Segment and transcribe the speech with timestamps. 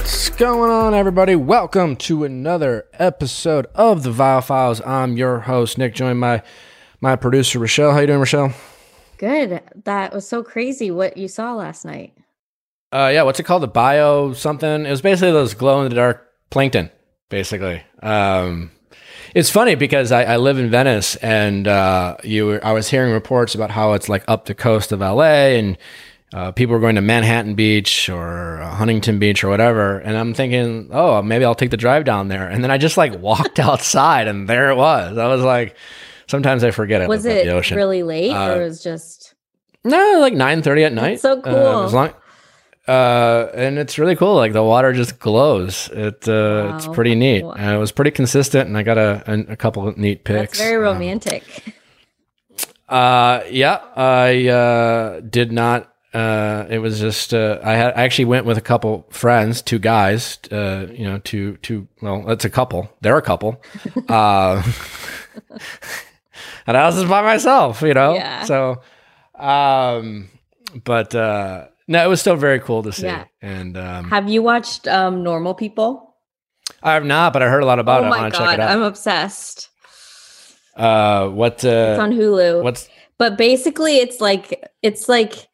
[0.00, 1.36] What's going on, everybody?
[1.36, 4.80] Welcome to another episode of the Viall Files.
[4.86, 6.42] I'm your host, Nick, joined by
[7.02, 7.92] my producer, Rochelle.
[7.92, 8.54] How you doing, Rochelle?
[9.18, 9.60] Good.
[9.84, 12.14] That was so crazy what you saw last night.
[12.90, 13.62] Uh, yeah, what's it called?
[13.62, 14.86] The bio something?
[14.86, 16.90] It was basically those glow in the dark plankton,
[17.28, 17.82] basically.
[18.02, 18.70] Um,
[19.34, 23.12] it's funny because I, I live in Venice, and uh, you, were, I was hearing
[23.12, 25.76] reports about how it's like up the coast of LA, and
[26.32, 30.32] uh, people were going to Manhattan Beach or uh, Huntington Beach or whatever, and I'm
[30.32, 33.58] thinking, oh, maybe I'll take the drive down there, and then I just like walked
[33.58, 35.18] outside, and there it was.
[35.18, 35.76] I was like,
[36.28, 37.08] sometimes I forget it.
[37.08, 37.76] Was it the ocean.
[37.76, 39.34] really late, uh, or was just
[39.84, 41.20] no, like nine thirty at night?
[41.20, 41.54] That's so cool.
[41.54, 42.12] Uh, as long,
[42.86, 44.36] uh, and it's really cool.
[44.36, 45.88] Like the water just glows.
[45.92, 46.76] It uh, wow.
[46.76, 47.42] it's pretty neat.
[47.42, 47.52] Wow.
[47.52, 50.58] Uh, it was pretty consistent, and I got a a, a couple of neat pics.
[50.58, 51.42] That's very romantic.
[51.66, 58.02] Um, uh, yeah, I uh, did not uh, it was just uh, I had I
[58.02, 61.86] actually went with a couple friends, two guys, uh, you know, two two.
[62.02, 62.90] Well, that's a couple.
[63.00, 63.62] They're a couple,
[64.08, 64.62] uh,
[66.66, 68.14] and I was just by myself, you know.
[68.14, 68.44] Yeah.
[68.44, 68.80] So,
[69.38, 70.28] um,
[70.82, 73.06] but uh, no, it was still very cool to see.
[73.06, 73.24] Yeah.
[73.40, 76.16] And um, have you watched um, Normal People?
[76.82, 78.08] I have not, but I heard a lot about oh it.
[78.08, 79.68] Oh my god, I'm obsessed.
[80.74, 81.64] Uh, what?
[81.64, 82.64] Uh, it's on Hulu.
[82.64, 82.88] What's?
[83.16, 85.46] But basically, it's like it's like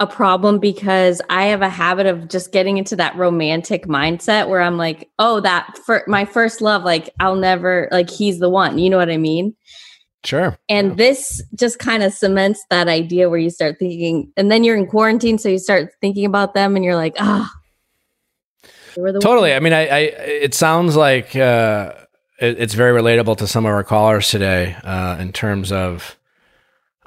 [0.00, 4.60] a problem because I have a habit of just getting into that romantic mindset where
[4.60, 8.78] I'm like, oh, that for my first love, like I'll never like he's the one.
[8.78, 9.54] You know what I mean?
[10.24, 10.58] Sure.
[10.68, 10.94] And yeah.
[10.94, 14.86] this just kind of cements that idea where you start thinking, and then you're in
[14.86, 17.50] quarantine, so you start thinking about them, and you're like, ah.
[18.98, 19.50] Oh, totally.
[19.50, 19.56] One.
[19.56, 21.92] I mean, I, I, it sounds like uh,
[22.40, 26.16] it, it's very relatable to some of our callers today uh, in terms of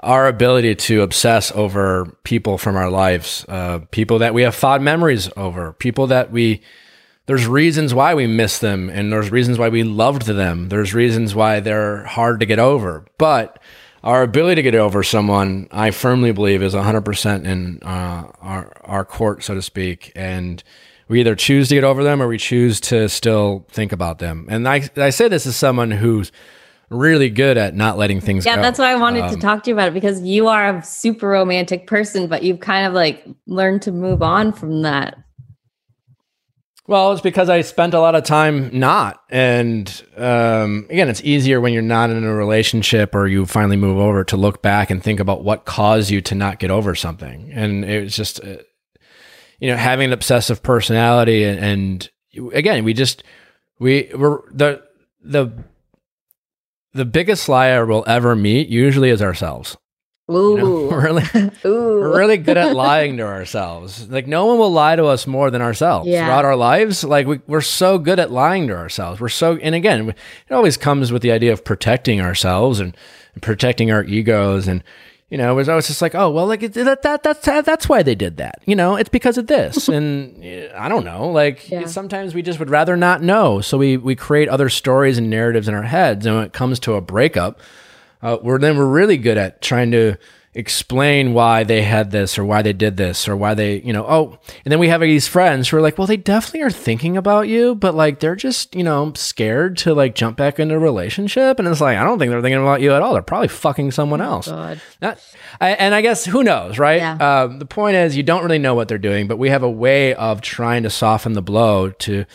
[0.08, 4.82] our ability to obsess over people from our lives, uh, people that we have fond
[4.82, 6.62] memories over, people that we,
[7.26, 10.70] there's reasons why we miss them and there's reasons why we loved them.
[10.70, 13.04] There's reasons why they're hard to get over.
[13.18, 13.62] But
[14.02, 19.04] our ability to get over someone, I firmly believe, is 100% in uh, our, our
[19.04, 20.14] court, so to speak.
[20.16, 20.64] And
[21.10, 24.46] we either choose to get over them or we choose to still think about them.
[24.50, 26.32] And I, I say this as someone who's,
[26.90, 28.62] really good at not letting things yeah, go.
[28.62, 30.84] that's why I wanted um, to talk to you about it because you are a
[30.84, 35.18] super romantic person, but you've kind of like learned to move on from that.
[36.88, 39.22] Well, it's because I spent a lot of time not.
[39.30, 43.98] And um, again, it's easier when you're not in a relationship or you finally move
[43.98, 47.52] over to look back and think about what caused you to not get over something.
[47.52, 48.60] And it was just, uh,
[49.60, 51.44] you know, having an obsessive personality.
[51.44, 52.10] And, and
[52.54, 53.22] again, we just,
[53.80, 54.82] we were the,
[55.22, 55.52] the
[56.94, 59.78] the biggest liar we'll ever meet usually is ourselves.
[60.30, 60.52] Ooh.
[60.52, 61.24] You know, we're really,
[61.66, 62.00] Ooh.
[62.00, 64.10] we're really good at lying to ourselves.
[64.10, 66.26] Like no one will lie to us more than ourselves yeah.
[66.26, 67.04] throughout our lives.
[67.04, 69.20] Like we, we're so good at lying to ourselves.
[69.20, 72.96] We're so, and again, it always comes with the idea of protecting ourselves and,
[73.34, 74.84] and protecting our egos and,
[75.30, 78.02] you know, it was always just like, oh, well, like that, that, that's, that's why
[78.02, 78.62] they did that.
[78.66, 79.88] You know, it's because of this.
[79.90, 80.44] and
[80.74, 81.86] I don't know, like yeah.
[81.86, 83.60] sometimes we just would rather not know.
[83.60, 86.26] So we, we create other stories and narratives in our heads.
[86.26, 87.60] And when it comes to a breakup,
[88.22, 90.16] uh, we're then we're really good at trying to
[90.54, 94.06] explain why they had this or why they did this or why they, you know,
[94.08, 97.16] oh, and then we have these friends who are like, well, they definitely are thinking
[97.16, 100.80] about you, but like they're just, you know, scared to like jump back into a
[100.80, 101.60] relationship.
[101.60, 103.14] And it's like, I don't think they're thinking about you at all.
[103.14, 104.48] They're probably fucking someone oh, else.
[104.48, 104.82] God.
[105.02, 105.24] Not,
[105.62, 107.02] I, and I guess who knows, right?
[107.02, 107.18] Yeah.
[107.20, 109.70] Uh, the point is, you don't really know what they're doing, but we have a
[109.70, 112.26] way of trying to soften the blow to,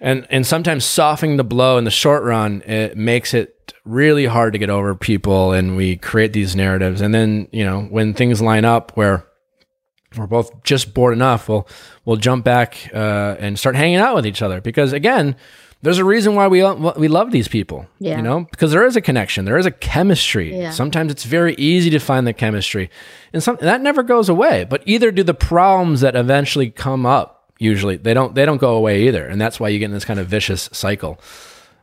[0.00, 4.52] and and sometimes softening the blow in the short run it makes it really hard
[4.52, 7.00] to get over people and we create these narratives.
[7.00, 9.26] And then you know when things line up where
[10.16, 11.68] we're both just bored enough we'll
[12.04, 14.60] we'll jump back uh, and start hanging out with each other.
[14.60, 15.36] Because again
[15.80, 16.62] there's a reason why we
[16.96, 18.16] we love these people yeah.
[18.16, 18.46] you know?
[18.50, 19.44] Because there is a connection.
[19.44, 20.56] There is a chemistry.
[20.56, 20.70] Yeah.
[20.70, 22.90] sometimes it's very easy to find the chemistry.
[23.32, 24.64] And some that never goes away.
[24.64, 28.74] But either do the problems that eventually come up usually they don't they don't go
[28.74, 31.20] away either and that's why you get in this kind of vicious cycle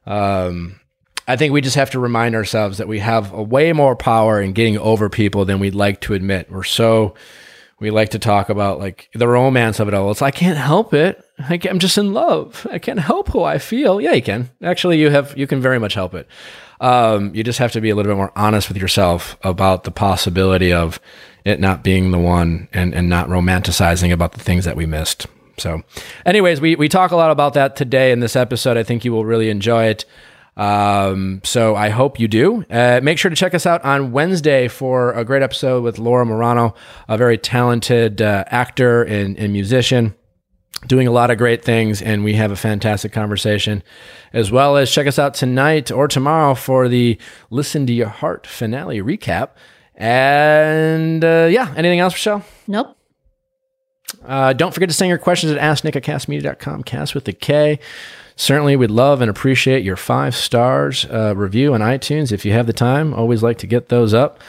[0.06, 0.80] um,
[1.28, 4.40] I think we just have to remind ourselves that we have a way more power
[4.40, 6.52] in getting over people than we'd like to admit.
[6.52, 7.16] We're so
[7.80, 10.12] we like to talk about like the romance of it all.
[10.12, 11.24] It's I can't help it.
[11.40, 12.66] I am just in love.
[12.70, 14.00] I can't help who I feel.
[14.00, 14.50] Yeah, you can.
[14.62, 16.28] Actually, you have you can very much help it.
[16.80, 19.92] Um, you just have to be a little bit more honest with yourself about the
[19.92, 21.00] possibility of
[21.44, 25.26] it not being the one and and not romanticizing about the things that we missed.
[25.58, 25.84] So,
[26.26, 28.78] anyways, we we talk a lot about that today in this episode.
[28.78, 30.06] I think you will really enjoy it.
[30.58, 32.64] Um, so I hope you do.
[32.70, 36.26] Uh, make sure to check us out on Wednesday for a great episode with Laura
[36.26, 36.74] Marano,
[37.10, 40.16] a very talented uh, actor and, and musician.
[40.88, 43.84] doing a lot of great things, and we have a fantastic conversation.
[44.34, 47.18] As well as check us out tonight or tomorrow for the
[47.50, 49.52] Listen to Your Heart finale recap.
[49.96, 52.44] And uh, yeah, anything else, Michelle?
[52.68, 52.98] Nope.
[54.24, 56.02] Uh, don't forget to send your questions at asknick
[56.86, 57.80] cast with the K.
[58.36, 62.68] Certainly, we'd love and appreciate your five stars uh, review on iTunes if you have
[62.68, 63.14] the time.
[63.14, 64.40] Always like to get those up.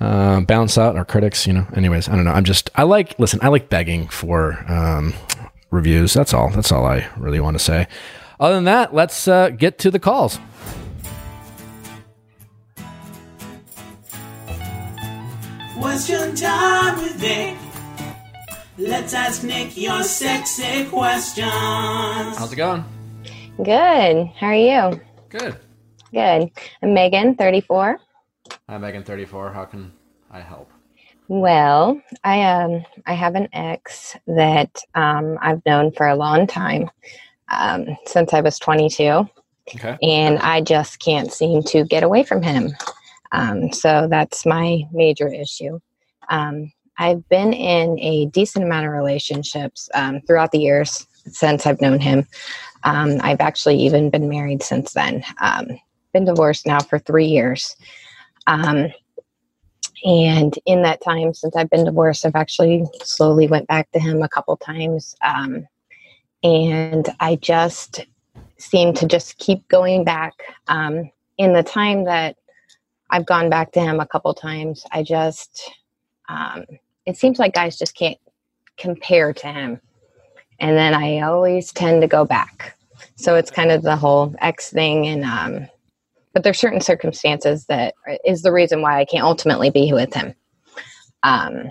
[0.00, 1.66] Uh, bounce out our critics, you know.
[1.74, 2.32] Anyways, I don't know.
[2.32, 5.12] I'm just, I like, listen, I like begging for um,
[5.70, 6.14] reviews.
[6.14, 6.50] That's all.
[6.50, 7.86] That's all I really want to say.
[8.40, 10.38] Other than that, let's uh, get to the calls.
[16.36, 17.67] Time with.
[18.78, 21.48] Let's ask Nick your sexy questions.
[21.50, 22.84] How's it going?
[23.62, 24.26] Good.
[24.36, 25.00] How are you?
[25.28, 25.56] Good.
[26.12, 26.50] Good.
[26.80, 27.98] I'm Megan, 34.
[28.68, 29.52] Hi, Megan, 34.
[29.52, 29.92] How can
[30.30, 30.70] I help?
[31.26, 36.88] Well, I um I have an ex that um I've known for a long time,
[37.48, 39.28] um, since I was 22,
[39.74, 39.98] Okay.
[40.02, 42.70] and I just can't seem to get away from him.
[43.32, 45.80] Um, so that's my major issue.
[46.30, 51.80] Um, I've been in a decent amount of relationships um, throughout the years since I've
[51.80, 52.26] known him.
[52.84, 55.24] Um, I've actually even been married since then.
[55.40, 55.78] Um,
[56.12, 57.76] been divorced now for three years.
[58.46, 58.88] Um,
[60.04, 64.22] and in that time since I've been divorced, I've actually slowly went back to him
[64.22, 65.16] a couple times.
[65.22, 65.66] Um,
[66.42, 68.06] and I just
[68.58, 70.34] seem to just keep going back.
[70.68, 72.36] Um, in the time that
[73.10, 75.70] I've gone back to him a couple times, I just,
[76.28, 76.64] um,
[77.08, 78.18] it seems like guys just can't
[78.76, 79.80] compare to him.
[80.60, 82.76] And then I always tend to go back.
[83.16, 85.06] So it's kind of the whole X thing.
[85.06, 85.68] And, um,
[86.34, 87.94] but there's certain circumstances that
[88.26, 90.34] is the reason why I can't ultimately be with him.
[91.22, 91.70] Um,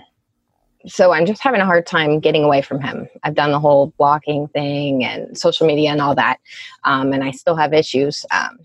[0.86, 3.08] so I'm just having a hard time getting away from him.
[3.22, 6.38] I've done the whole blocking thing and social media and all that,
[6.84, 8.58] um, and I still have issues um,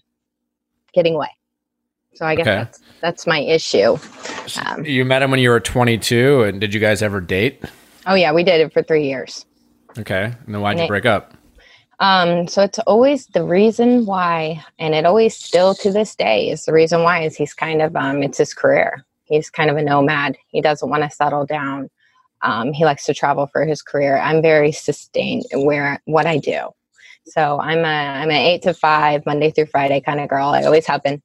[0.94, 1.30] getting away.
[2.16, 2.56] So I guess Okay.
[2.58, 3.98] that's that's my issue.
[4.66, 7.62] Um, You met him when you were 22, and did you guys ever date?
[8.06, 9.46] oh yeah, we did it for three years.
[9.98, 10.24] Okay.
[10.46, 10.88] And then why'd you Nick.
[10.90, 11.34] break up?
[12.00, 16.66] Um, so it's always the reason why, and it always still to this day is
[16.66, 19.06] the reason why is he's kind of um, it's his career.
[19.26, 20.38] He's kind of a nomad.
[20.50, 21.90] He doesn't want to settle down.
[22.42, 24.18] Um, he likes to travel for his career.
[24.18, 26.70] I'm very sustained where what I do.
[27.26, 27.88] So I'm a
[28.22, 30.50] I'm an eight to five Monday through Friday kind of girl.
[30.50, 31.22] I always have been,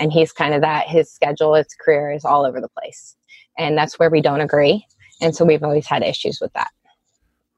[0.00, 0.88] and he's kind of that.
[0.88, 3.14] His schedule, his career is all over the place,
[3.58, 4.84] and that's where we don't agree.
[5.20, 6.70] And so we've always had issues with that.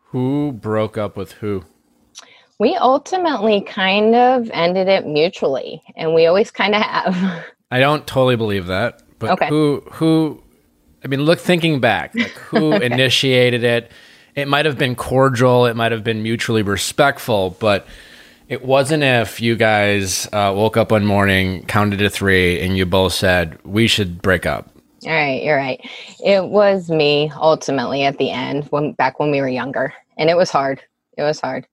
[0.06, 1.65] Who broke up with who?
[2.59, 7.44] We ultimately kind of ended it mutually, and we always kind of have.
[7.71, 9.49] I don't totally believe that, but Okay.
[9.49, 10.43] who who
[11.05, 13.91] I mean, look thinking back, like who initiated it?
[14.35, 17.87] It might have been cordial, it might have been mutually respectful, but
[18.49, 22.87] it wasn't if you guys uh, woke up one morning, counted to three, and you
[22.87, 24.71] both said we should break up.
[25.05, 25.81] All right, you're right.
[26.25, 30.37] It was me ultimately at the end, when back when we were younger, and it
[30.37, 30.83] was hard.
[31.17, 31.67] It was hard.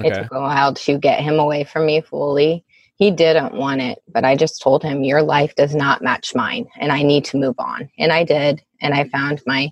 [0.00, 2.64] It took a while to get him away from me fully.
[2.96, 6.66] He didn't want it, but I just told him, Your life does not match mine,
[6.78, 7.90] and I need to move on.
[7.98, 8.62] And I did.
[8.80, 9.70] And I found my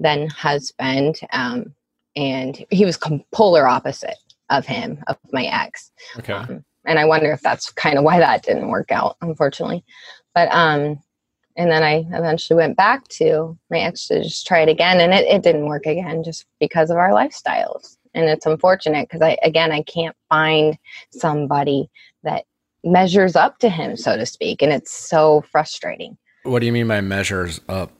[0.00, 1.74] then husband, um,
[2.16, 4.16] and he was com- polar opposite
[4.52, 5.90] of him, of my ex.
[6.18, 6.32] Okay.
[6.32, 9.84] Um, and I wonder if that's kind of why that didn't work out, unfortunately.
[10.34, 11.00] But um,
[11.56, 15.12] and then I eventually went back to my ex to just try it again, and
[15.12, 17.96] it, it didn't work again just because of our lifestyles.
[18.14, 20.76] And it's unfortunate because I again I can't find
[21.10, 21.88] somebody
[22.24, 22.44] that
[22.84, 26.88] measures up to him, so to speak, and it's so frustrating What do you mean
[26.88, 27.92] by measures up?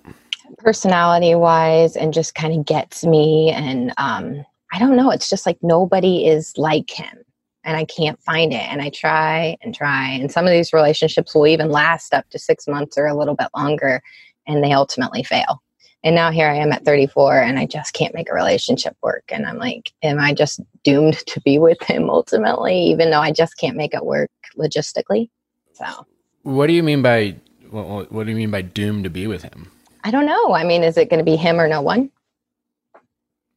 [0.58, 5.46] personality wise and just kind of gets me and um i don't know it's just
[5.46, 7.18] like nobody is like him
[7.64, 11.34] and i can't find it and i try and try and some of these relationships
[11.34, 14.02] will even last up to six months or a little bit longer
[14.46, 15.62] and they ultimately fail.
[16.04, 19.22] And now here i am at 34 and i just can't make a relationship work
[19.28, 23.30] and i'm like am i just doomed to be with him ultimately even though i
[23.30, 25.30] just can't make it work logistically?
[25.74, 26.06] So.
[26.42, 27.36] What do you mean by
[27.70, 29.70] what, what, what do you mean by doomed to be with him?
[30.04, 32.10] i don't know i mean is it going to be him or no one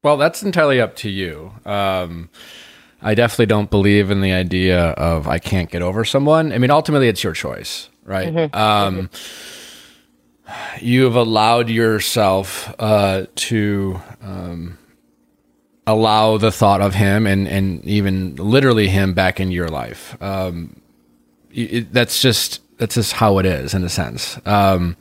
[0.05, 1.51] Well, that's entirely up to you.
[1.65, 2.29] Um,
[3.01, 6.53] I definitely don't believe in the idea of I can't get over someone.
[6.53, 8.31] I mean, ultimately, it's your choice, right?
[8.53, 9.09] Um,
[10.79, 14.77] you have allowed yourself uh, to um,
[15.87, 20.21] allow the thought of him and, and even literally him back into your life.
[20.21, 20.81] Um,
[21.49, 24.39] it, that's just that's just how it is in a sense.
[24.45, 24.97] Um,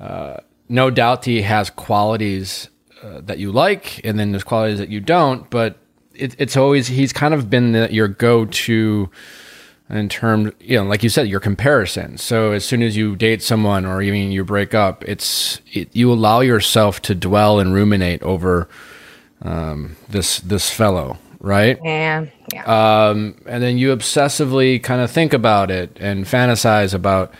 [0.00, 2.68] uh, no doubt he has qualities
[3.02, 5.48] uh, that you like, and then there's qualities that you don't.
[5.50, 5.78] But
[6.14, 9.10] it, it's always he's kind of been the, your go-to
[9.90, 12.16] in terms, you know, like you said, your comparison.
[12.16, 16.10] So as soon as you date someone or even you break up, it's it, you
[16.12, 18.68] allow yourself to dwell and ruminate over
[19.42, 21.78] um, this this fellow, right?
[21.82, 22.26] Yeah.
[22.52, 22.64] Yeah.
[23.08, 27.34] um, and then you obsessively kind of think about it and fantasize about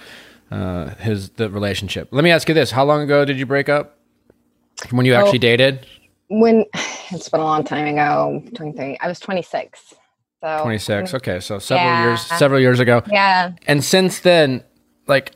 [0.51, 2.09] uh, his the relationship.
[2.11, 3.99] Let me ask you this: How long ago did you break up?
[4.91, 5.43] When you actually Oh.
[5.51, 5.87] dated?
[6.29, 6.65] when
[7.11, 8.97] it's been a long time ago, 23.
[9.01, 9.95] I was 26.
[10.41, 11.15] So Twenty six.
[11.15, 12.05] Okay, so several Yeah.
[12.09, 13.03] years several years ago.
[13.07, 13.53] Yeah.
[13.69, 14.65] And since then,
[15.07, 15.33] like,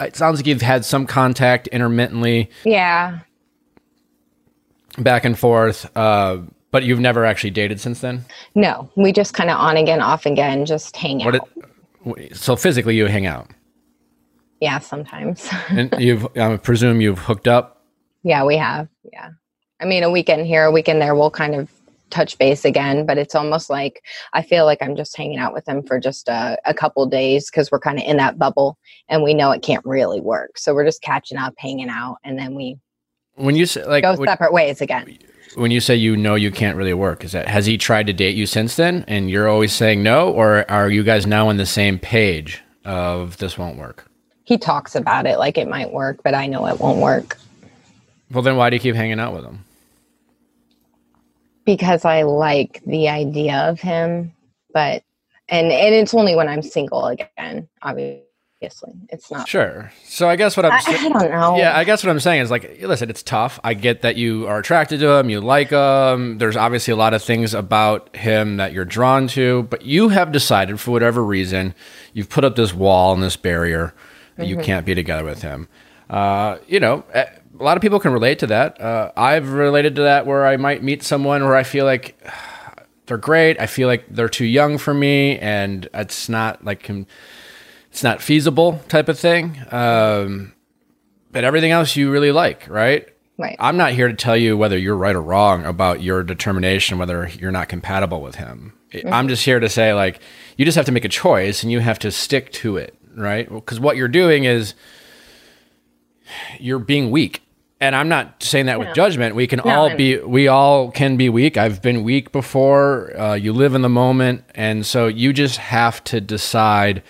[0.00, 3.20] it sounds like you've had some contact intermittently Yeah.
[4.98, 6.38] back and forth, uh,
[6.70, 8.24] but you've never actually dated since then.
[8.54, 11.34] No, we just kind of on again, off again, just hang out.
[12.06, 13.48] It, so physically, you hang out,
[14.60, 15.48] yeah, sometimes.
[15.70, 17.71] and you've I presume you've hooked up.
[18.22, 18.88] Yeah, we have.
[19.12, 19.30] Yeah.
[19.80, 21.70] I mean, a weekend here, a weekend there, we'll kind of
[22.10, 24.02] touch base again, but it's almost like
[24.34, 27.50] I feel like I'm just hanging out with them for just a, a couple days
[27.50, 28.76] because we're kind of in that bubble
[29.08, 30.58] and we know it can't really work.
[30.58, 32.76] So we're just catching up, hanging out, and then we
[33.36, 35.16] When you say like go when- separate ways again.
[35.56, 38.12] when you say you know you can't really work, is that has he tried to
[38.12, 41.56] date you since then, and you're always saying no, or are you guys now on
[41.56, 44.06] the same page of this won't work?
[44.44, 47.38] He talks about it like it might work, but I know it won't work
[48.32, 49.64] Well, then why do you keep hanging out with him?
[51.64, 54.32] because I like the idea of him,
[54.72, 55.02] but
[55.48, 58.22] and and it's only when I'm single again, obviously.
[59.08, 59.90] It's not Sure.
[60.04, 61.56] So I guess what I'm I, sa- I don't know.
[61.56, 63.58] Yeah, I guess what I'm saying is like, listen, it's tough.
[63.64, 66.38] I get that you are attracted to him, you like him.
[66.38, 70.30] There's obviously a lot of things about him that you're drawn to, but you have
[70.30, 71.74] decided for whatever reason,
[72.12, 73.94] you've put up this wall and this barrier
[74.36, 75.66] that you can't be together with him.
[76.08, 77.04] Uh, you know,
[77.62, 78.80] a lot of people can relate to that.
[78.80, 82.20] Uh, I've related to that where I might meet someone where I feel like
[83.06, 83.60] they're great.
[83.60, 86.90] I feel like they're too young for me, and it's not like
[87.90, 89.58] it's not feasible type of thing.
[89.70, 90.54] Um,
[91.30, 93.08] but everything else you really like, right?
[93.38, 93.56] Right.
[93.58, 97.28] I'm not here to tell you whether you're right or wrong about your determination, whether
[97.28, 98.74] you're not compatible with him.
[99.06, 100.20] I'm just here to say, like,
[100.56, 103.48] you just have to make a choice and you have to stick to it, right?
[103.48, 104.74] Because what you're doing is
[106.58, 107.42] you're being weak.
[107.82, 109.34] And I'm not saying that with judgment.
[109.34, 111.56] We can all I- be, we all can be weak.
[111.56, 113.12] I've been weak before.
[113.18, 114.44] Uh, you live in the moment.
[114.54, 117.02] And so you just have to decide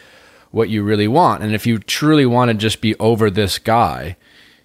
[0.50, 1.42] what you really want.
[1.42, 4.16] And if you truly want to just be over this guy,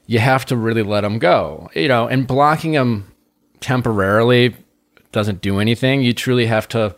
[0.05, 1.69] you have to really let him go.
[1.75, 3.11] You know, and blocking him
[3.59, 4.55] temporarily
[5.11, 6.03] doesn't do anything.
[6.03, 6.95] You truly have to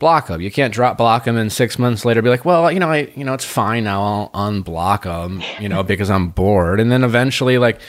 [0.00, 0.40] block him.
[0.40, 3.12] You can't drop block him and six months later be like, well, you know, I,
[3.14, 4.02] you know, it's fine now.
[4.34, 6.80] I'll unblock him, you know, because I'm bored.
[6.80, 7.80] And then eventually, like,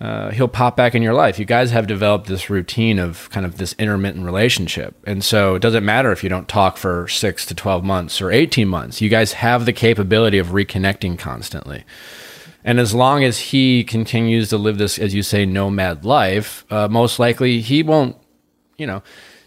[0.00, 1.38] uh, he'll pop back in your life.
[1.38, 4.94] You guys have developed this routine of kind of this intermittent relationship.
[5.06, 8.30] And so it doesn't matter if you don't talk for six to 12 months or
[8.30, 9.02] 18 months.
[9.02, 11.84] You guys have the capability of reconnecting constantly.
[12.64, 16.88] And as long as he continues to live this, as you say, nomad life, uh,
[16.88, 18.16] most likely he won't,
[18.78, 19.02] you know,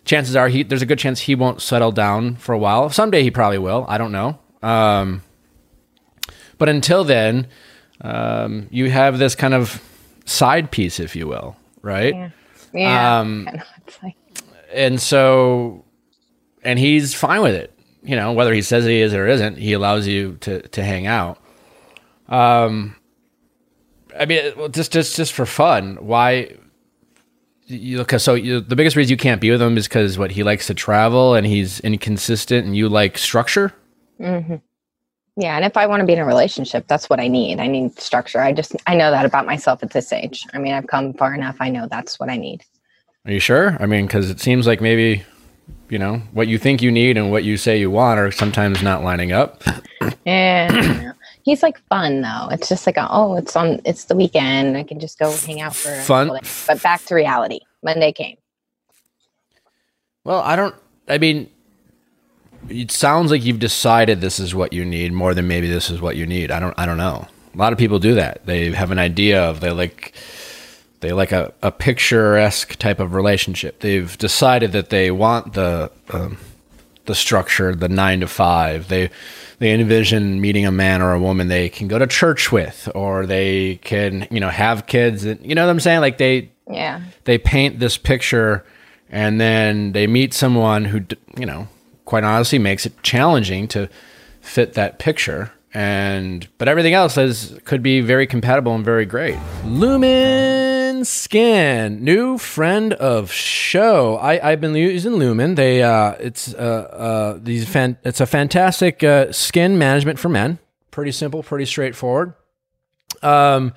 [0.06, 2.90] chances are he, there's a good chance he won't settle down for a while.
[2.90, 3.86] Someday he probably will.
[3.88, 4.38] I don't know.
[4.62, 5.24] Um,
[6.60, 7.48] but until then,
[8.02, 9.82] um, you have this kind of
[10.26, 12.14] side piece, if you will, right?
[12.14, 12.30] Yeah.
[12.74, 13.20] Yeah.
[13.20, 13.62] Um, know.
[14.02, 14.16] Like
[14.74, 15.86] and so
[16.64, 19.74] and he's fine with it you know whether he says he is or isn't he
[19.74, 21.40] allows you to to hang out
[22.28, 22.96] um
[24.20, 26.56] i mean just just just for fun why
[27.66, 30.32] you look so you, the biggest reason you can't be with him is because what
[30.32, 33.74] he likes to travel and he's inconsistent and you like structure
[35.36, 37.60] Yeah, and if I want to be in a relationship, that's what I need.
[37.60, 38.40] I need structure.
[38.40, 40.46] I just I know that about myself at this age.
[40.54, 41.58] I mean, I've come far enough.
[41.60, 42.64] I know that's what I need.
[43.26, 45.24] are you sure i mean because it seems like maybe
[45.90, 48.84] you know what you think you need and what you say you want are sometimes
[48.84, 49.64] not lining up
[50.26, 51.14] Yeah.
[51.44, 52.48] He's like fun though.
[52.52, 54.78] It's just like a, oh, it's on it's the weekend.
[54.78, 56.32] I can just go hang out for Fun-.
[56.68, 57.60] But back to reality.
[57.84, 58.38] Monday came.
[60.24, 60.76] Well, I don't.
[61.10, 61.50] I mean,
[62.70, 66.02] it sounds like you've decided this is what you need more than maybe this is
[66.02, 66.52] what you need.
[66.52, 66.74] I don't.
[66.78, 67.28] I don't know.
[67.54, 68.46] A lot of people do that.
[68.46, 70.14] They have an idea of they like
[71.02, 73.80] they like a, a picturesque type of relationship.
[73.82, 76.38] They've decided that they want the um,
[77.06, 78.88] the structure, the nine to five.
[78.88, 79.10] They
[79.60, 83.26] they envision meeting a man or a woman they can go to church with, or
[83.26, 85.26] they can you know have kids.
[85.26, 86.02] And, you know what I'm saying?
[86.02, 87.02] Like they Yeah.
[87.26, 88.66] they paint this picture
[89.10, 91.02] and then they meet someone who
[91.38, 91.68] you know
[92.06, 93.90] quite honestly makes it challenging to
[94.42, 99.38] fit that picture and but everything else is could be very compatible and very great
[99.66, 100.64] Lumin
[101.04, 104.16] Skin, new friend of show.
[104.18, 105.56] I, I've been using Lumin.
[105.56, 110.60] They uh, it's uh, uh, these fan, it's a fantastic uh, skin management for men.
[110.92, 112.34] Pretty simple, pretty straightforward.
[113.22, 113.74] Um,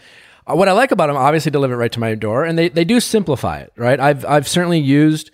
[0.46, 2.84] what I like about them, obviously, deliver it right to my door, and they, they
[2.84, 3.72] do simplify it.
[3.76, 5.30] Right, I've I've certainly used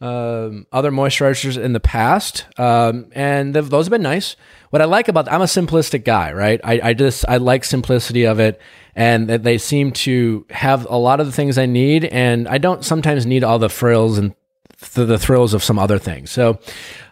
[0.00, 4.36] um, other moisturizers in the past, um, and th- those have been nice.
[4.70, 6.60] What I like about I'm a simplistic guy, right?
[6.64, 8.60] I, I just I like simplicity of it,
[8.94, 12.58] and that they seem to have a lot of the things I need, and I
[12.58, 14.34] don't sometimes need all the frills and
[14.80, 16.30] th- the thrills of some other things.
[16.30, 16.58] So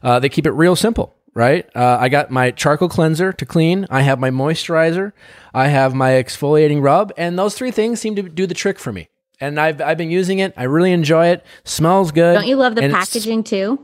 [0.02, 1.68] uh, they keep it real simple right?
[1.76, 3.86] Uh, I got my charcoal cleanser to clean.
[3.90, 5.12] I have my moisturizer.
[5.54, 8.92] I have my exfoliating rub, and those three things seem to do the trick for
[8.92, 9.08] me.
[9.40, 10.52] And I've I've been using it.
[10.56, 11.44] I really enjoy it.
[11.64, 12.34] Smells good.
[12.34, 13.78] Don't you love the packaging too?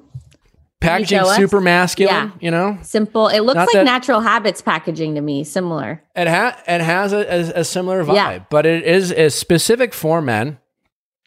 [0.81, 2.15] Packaging super masculine.
[2.15, 2.31] Yeah.
[2.41, 3.29] You know, Simple.
[3.29, 6.03] It looks Not like natural habits packaging to me, similar.
[6.15, 7.21] it ha- it has a,
[7.57, 8.39] a, a similar vibe, Yeah.
[8.51, 10.59] but it is is specific for men.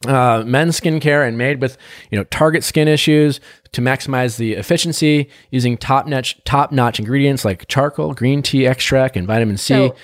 [0.05, 1.75] Uh, men's skincare and made with
[2.11, 3.39] you know target skin issues
[3.71, 9.17] to maximize the efficiency using top notch top notch ingredients like charcoal, green tea extract,
[9.17, 9.73] and vitamin C.
[9.73, 9.95] So,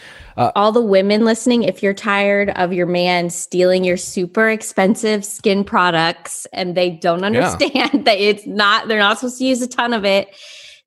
[0.55, 5.63] all the women listening, if you're tired of your man stealing your super expensive skin
[5.63, 9.93] products and they don't understand that it's not, they're not supposed to use a ton
[9.93, 10.35] of it,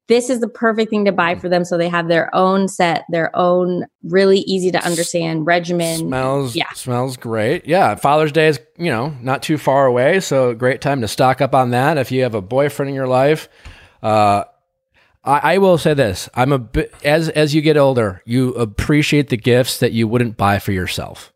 [0.09, 1.65] this is the perfect thing to buy for them.
[1.65, 5.99] So they have their own set, their own really easy to understand regimen.
[5.99, 6.71] Smells Yeah.
[6.75, 7.67] smells great.
[7.67, 11.41] Yeah, Father's Day is you know not too far away, so great time to stock
[11.41, 11.99] up on that.
[11.99, 13.49] If you have a boyfriend in your life,
[14.03, 14.45] uh,
[15.25, 19.29] I, I will say this: I'm a bit as as you get older, you appreciate
[19.29, 21.33] the gifts that you wouldn't buy for yourself,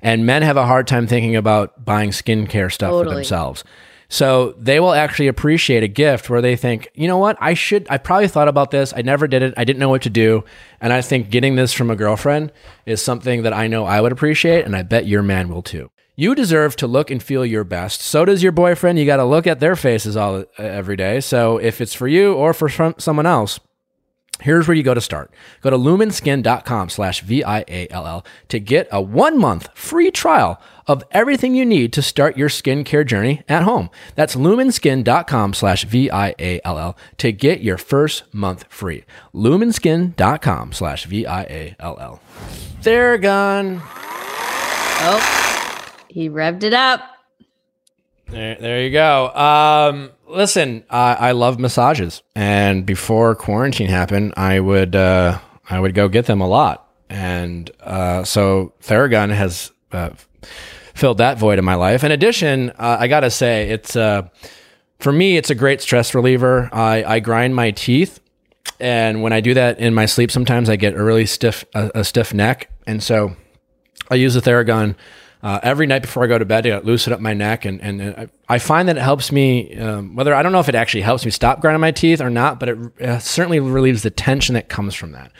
[0.00, 3.64] and men have a hard time thinking about buying skincare stuff for themselves.
[4.08, 7.86] So they will actually appreciate a gift where they think, you know what, I should,
[7.90, 8.94] I probably thought about this.
[8.96, 9.54] I never did it.
[9.56, 10.44] I didn't know what to do.
[10.80, 12.52] And I think getting this from a girlfriend
[12.84, 14.64] is something that I know I would appreciate.
[14.64, 15.90] And I bet your man will too.
[16.18, 18.00] You deserve to look and feel your best.
[18.00, 18.98] So does your boyfriend.
[18.98, 21.20] You got to look at their faces all uh, every day.
[21.20, 23.60] So if it's for you or for someone else,
[24.42, 25.30] Here's where you go to start.
[25.62, 31.64] Go to luminskin.com slash V-I-A-L-L to get a one month free trial of everything you
[31.64, 33.90] need to start your skincare journey at home.
[34.14, 39.04] That's luminskin.com slash V-I-A-L-L to get your first month free.
[39.34, 42.20] Luminskin.com slash V-I-A-L-L.
[42.82, 43.80] Theragun.
[44.98, 47.00] Oh, he revved it up.
[48.28, 49.28] There, there you go.
[49.34, 56.08] Um, listen, I, love massages, and before quarantine happened, I would uh, I would go
[56.08, 60.10] get them a lot, and uh, so Theragun has uh,
[60.94, 62.04] filled that void in my life.
[62.04, 64.28] In addition, uh, I gotta say, it's uh,
[64.98, 66.68] for me, it's a great stress reliever.
[66.72, 68.20] I, I grind my teeth,
[68.80, 71.90] and when I do that in my sleep, sometimes I get a really stiff a,
[71.96, 73.36] a stiff neck, and so
[74.10, 74.96] I use the Theragun
[75.46, 78.02] uh, every night before I go to bed to loosen up my neck, and and
[78.02, 79.76] I, I find that it helps me.
[79.76, 82.30] Um, whether I don't know if it actually helps me stop grinding my teeth or
[82.30, 85.30] not, but it uh, certainly relieves the tension that comes from that.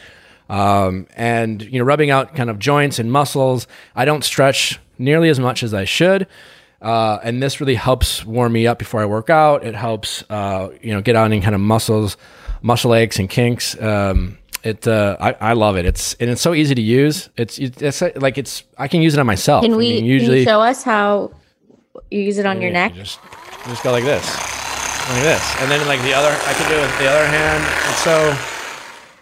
[0.49, 3.67] Um, and you know, rubbing out kind of joints and muscles.
[3.97, 6.29] I don't stretch nearly as much as I should.
[6.81, 9.65] Uh, and this really helps warm me up before I work out.
[9.65, 12.17] It helps, uh, you know, get on any kind of muscles,
[12.63, 13.77] muscle aches and kinks.
[13.83, 15.87] Um, it, uh, I, I love it.
[15.87, 17.31] It's and it's so easy to use.
[17.37, 19.63] It's it's like it's I can use it on myself.
[19.63, 21.33] Can I we mean, can usually you show us how
[22.11, 22.95] you use it on your neck?
[22.95, 23.21] you Just,
[23.65, 24.27] you just go like this,
[25.09, 26.29] like this, and then like the other.
[26.31, 27.65] I can do it with the other hand.
[27.91, 28.37] It's so,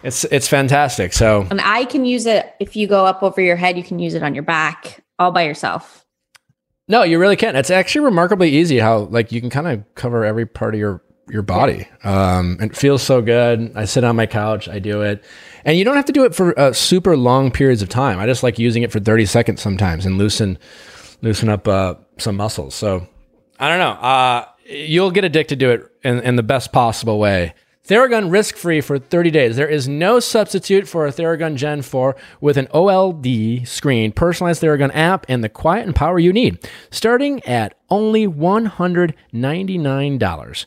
[0.03, 1.13] it's it's fantastic.
[1.13, 3.99] So And I can use it if you go up over your head, you can
[3.99, 6.05] use it on your back all by yourself.
[6.87, 7.55] no, you really can't.
[7.55, 11.01] It's actually remarkably easy how like you can kind of cover every part of your
[11.29, 11.87] your body.
[12.03, 13.71] Um, it feels so good.
[13.75, 15.23] I sit on my couch, I do it,
[15.63, 18.19] and you don't have to do it for uh, super long periods of time.
[18.19, 20.57] I just like using it for thirty seconds sometimes and loosen
[21.21, 22.75] loosen up uh, some muscles.
[22.75, 23.07] So
[23.59, 23.91] I don't know.
[23.91, 27.53] Uh, you'll get addicted to it in, in the best possible way.
[27.87, 29.57] Theragun risk free for 30 days.
[29.57, 34.89] There is no substitute for a Theragun Gen 4 with an OLED screen, personalized Theragun
[34.95, 36.57] app, and the quiet and power you need,
[36.89, 40.65] starting at only $199.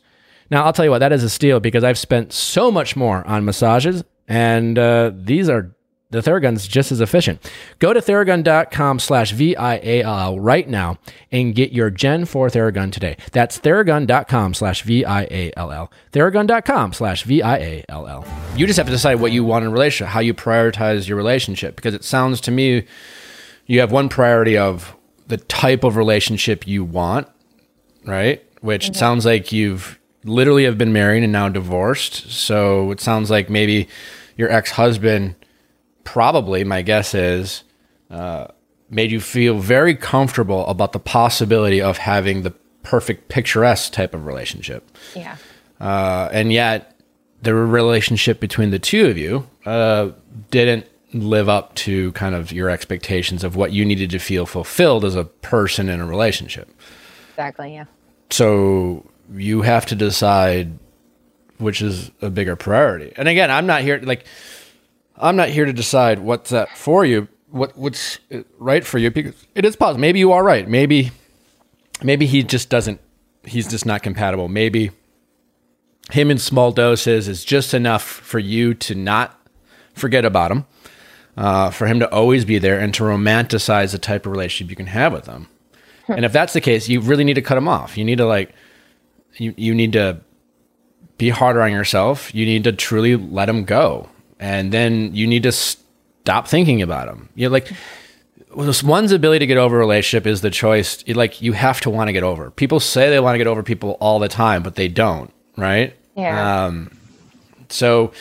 [0.50, 3.26] Now, I'll tell you what, that is a steal because I've spent so much more
[3.26, 5.74] on massages, and uh, these are
[6.10, 7.50] the Theragun's just as efficient.
[7.80, 10.98] Go to theragun.com slash V-I-A-L-L right now
[11.30, 13.18] and get your Gen 4 Theragun today.
[13.32, 15.92] That's theragun.com slash V-I-A-L-L.
[16.12, 18.24] Theragun.com slash V-I-A-L-L.
[18.56, 21.18] You just have to decide what you want in a relationship, how you prioritize your
[21.18, 22.86] relationship, because it sounds to me
[23.66, 27.28] you have one priority of the type of relationship you want,
[28.06, 28.42] right?
[28.62, 32.30] Which sounds like you've literally have been married and now divorced.
[32.30, 33.88] So it sounds like maybe
[34.36, 35.34] your ex-husband
[36.04, 37.64] probably my guess is
[38.10, 38.46] uh,
[38.88, 42.50] made you feel very comfortable about the possibility of having the
[42.82, 44.90] perfect picturesque type of relationship.
[45.14, 45.36] Yeah.
[45.80, 46.94] Uh, and yet,
[47.42, 50.10] the relationship between the two of you uh,
[50.50, 55.04] didn't live up to kind of your expectations of what you needed to feel fulfilled
[55.04, 56.68] as a person in a relationship.
[57.30, 57.74] Exactly.
[57.74, 57.84] Yeah.
[58.30, 60.78] So you have to decide
[61.58, 63.12] which is a bigger priority.
[63.16, 64.24] And again, I'm not here like
[65.16, 68.18] I'm not here to decide what's that for you, what what's
[68.58, 70.00] right for you because it is possible.
[70.00, 70.68] Maybe you are right.
[70.68, 71.10] Maybe
[72.02, 73.00] maybe he just doesn't
[73.44, 74.48] he's just not compatible.
[74.48, 74.92] Maybe
[76.10, 79.34] him in small doses is just enough for you to not
[79.94, 80.66] forget about him,
[81.36, 84.76] uh, for him to always be there, and to romanticize the type of relationship you
[84.76, 85.48] can have with him.
[86.08, 87.98] and if that's the case, you really need to cut him off.
[87.98, 88.54] You need to like,
[89.36, 90.20] you you need to
[91.18, 92.34] be harder on yourself.
[92.34, 97.06] You need to truly let them go, and then you need to stop thinking about
[97.06, 97.28] them.
[97.34, 97.72] You know, like
[98.82, 101.04] one's ability to get over a relationship is the choice.
[101.06, 102.50] Like you have to want to get over.
[102.50, 105.32] People say they want to get over people all the time, but they don't.
[105.56, 105.94] Right?
[106.16, 106.66] Yeah.
[106.66, 106.96] Um,
[107.68, 108.12] so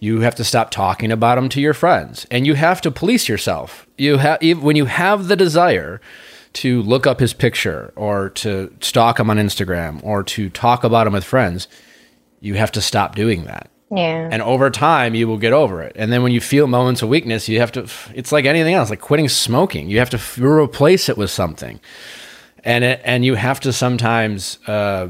[0.00, 3.28] you have to stop talking about them to your friends, and you have to police
[3.28, 3.86] yourself.
[3.96, 6.00] You have when you have the desire
[6.52, 11.06] to look up his picture or to stalk him on Instagram or to talk about
[11.06, 11.68] him with friends,
[12.40, 13.70] you have to stop doing that.
[13.92, 14.28] Yeah.
[14.30, 15.92] And over time, you will get over it.
[15.96, 18.88] And then when you feel moments of weakness, you have to, it's like anything else,
[18.88, 19.90] like quitting smoking.
[19.90, 21.80] You have to replace it with something.
[22.62, 25.08] And, it, and you have to sometimes uh,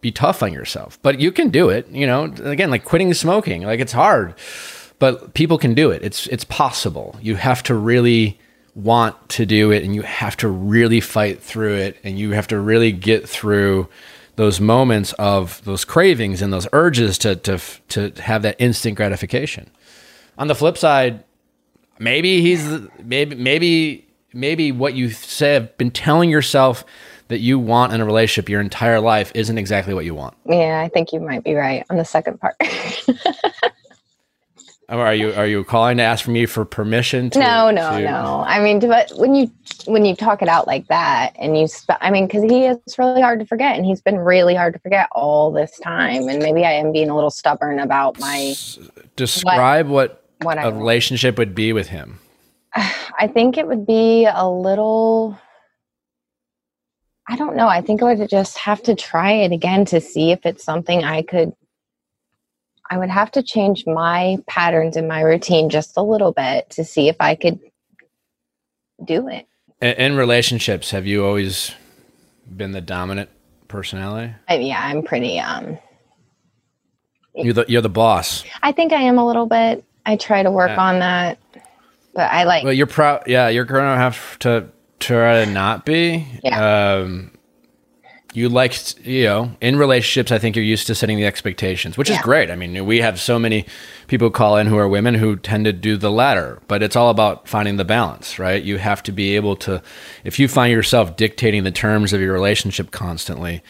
[0.00, 1.00] be tough on yourself.
[1.02, 1.88] But you can do it.
[1.88, 4.34] You know, again, like quitting smoking, like it's hard,
[5.00, 6.04] but people can do it.
[6.04, 7.16] It's, it's possible.
[7.20, 8.38] You have to really
[8.74, 12.46] want to do it and you have to really fight through it and you have
[12.48, 13.88] to really get through
[14.36, 17.58] those moments of those cravings and those urges to to
[17.88, 19.70] to have that instant gratification.
[20.38, 21.22] On the flip side,
[21.98, 22.66] maybe he's
[23.02, 26.84] maybe maybe maybe what you say have been telling yourself
[27.28, 30.34] that you want in a relationship your entire life isn't exactly what you want.
[30.46, 32.56] Yeah, I think you might be right on the second part.
[35.00, 38.04] Are you are you calling to ask for me for permission to no, no, to-
[38.04, 38.44] no.
[38.46, 39.50] I mean, but when you
[39.86, 42.76] when you talk it out like that, and you, sp- I mean, because he is
[42.98, 46.40] really hard to forget, and he's been really hard to forget all this time, and
[46.40, 48.54] maybe I am being a little stubborn about my
[49.16, 52.18] describe what, what I a relationship would be with him.
[52.74, 55.38] I think it would be a little.
[57.28, 57.68] I don't know.
[57.68, 61.02] I think I would just have to try it again to see if it's something
[61.02, 61.54] I could.
[62.92, 66.84] I would have to change my patterns in my routine just a little bit to
[66.84, 67.58] see if I could
[69.02, 69.46] do it.
[69.80, 71.72] In, in relationships, have you always
[72.54, 73.30] been the dominant
[73.66, 74.34] personality?
[74.46, 75.38] I, yeah, I'm pretty.
[75.40, 75.78] Um,
[77.34, 78.44] You're the you're the boss.
[78.62, 79.82] I think I am a little bit.
[80.04, 80.82] I try to work Yeah.
[80.82, 81.38] on that,
[82.14, 82.62] but I like.
[82.62, 83.22] Well, you're proud.
[83.26, 84.68] Yeah, you're gonna have to
[85.00, 86.26] try to not be.
[86.44, 86.96] Yeah.
[86.96, 87.30] Um,
[88.32, 88.74] you like,
[89.06, 92.50] you know, in relationships, I think you're used to setting the expectations, which is great.
[92.50, 93.66] I mean, we have so many
[94.06, 97.10] people call in who are women who tend to do the latter, but it's all
[97.10, 98.62] about finding the balance, right?
[98.62, 99.82] You have to be able to,
[100.24, 103.62] if you find yourself dictating the terms of your relationship constantly,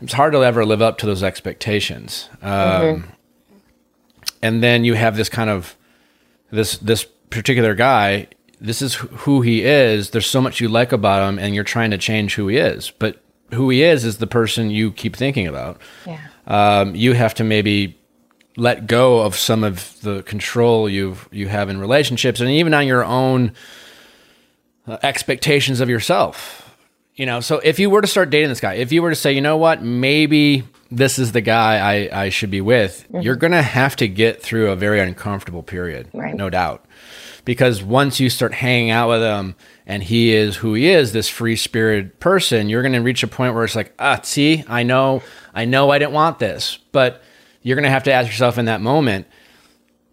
[0.00, 2.28] it's hard to ever live up to those expectations.
[2.42, 3.04] Um,
[4.42, 5.76] And then you have this kind of
[6.50, 8.28] this this particular guy.
[8.60, 10.10] This is who he is.
[10.10, 12.92] There's so much you like about him, and you're trying to change who he is.
[12.98, 13.20] But
[13.52, 15.80] who he is is the person you keep thinking about.
[16.06, 16.18] yeah.
[16.46, 17.98] Um, you have to maybe
[18.56, 22.86] let go of some of the control you you have in relationships, and even on
[22.86, 23.52] your own
[24.86, 26.64] uh, expectations of yourself.
[27.14, 29.16] You know, so if you were to start dating this guy, if you were to
[29.16, 33.34] say, you know what, maybe this is the guy I, I should be with, you're
[33.36, 36.34] going to have to get through a very uncomfortable period, Right.
[36.36, 36.84] no doubt.
[37.48, 39.56] Because once you start hanging out with him
[39.86, 43.26] and he is who he is, this free spirited person, you're going to reach a
[43.26, 45.22] point where it's like, ah, see, I know,
[45.54, 47.22] I know I didn't want this, but
[47.62, 49.28] you're going to have to ask yourself in that moment,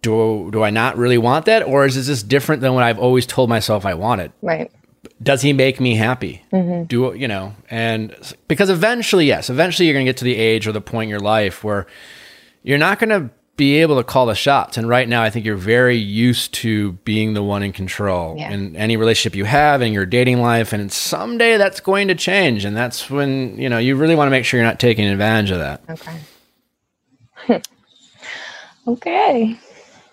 [0.02, 1.64] do, do I not really want that?
[1.64, 4.32] Or is this different than what I've always told myself I wanted?
[4.42, 4.72] Right.
[5.22, 6.42] does he make me happy?
[6.86, 7.54] Do you know?
[7.70, 8.16] And
[8.48, 11.10] because eventually, yes, eventually you're going to get to the age or the point in
[11.10, 11.86] your life where
[12.64, 14.78] you're not going to be able to call the shots.
[14.78, 18.52] And right now, I think you're very used to being the one in control Yeah.
[18.52, 20.74] in any relationship you have in your dating life.
[20.74, 22.66] And someday that's going to change.
[22.66, 25.52] And that's when, you know, you really want to make sure you're not taking advantage
[25.52, 25.82] of that.
[27.48, 27.62] Okay.
[28.88, 29.58] okay.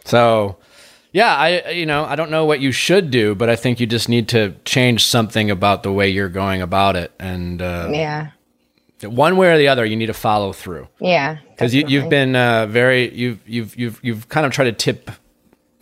[0.05, 0.57] So,
[1.13, 3.87] yeah, I you know I don't know what you should do, but I think you
[3.87, 8.29] just need to change something about the way you're going about it, and uh, Yeah.
[9.11, 11.39] One way or the other, you need to follow through Yeah.
[11.51, 15.11] because you, you've been uh, very you've you've you've you've kind of tried to tip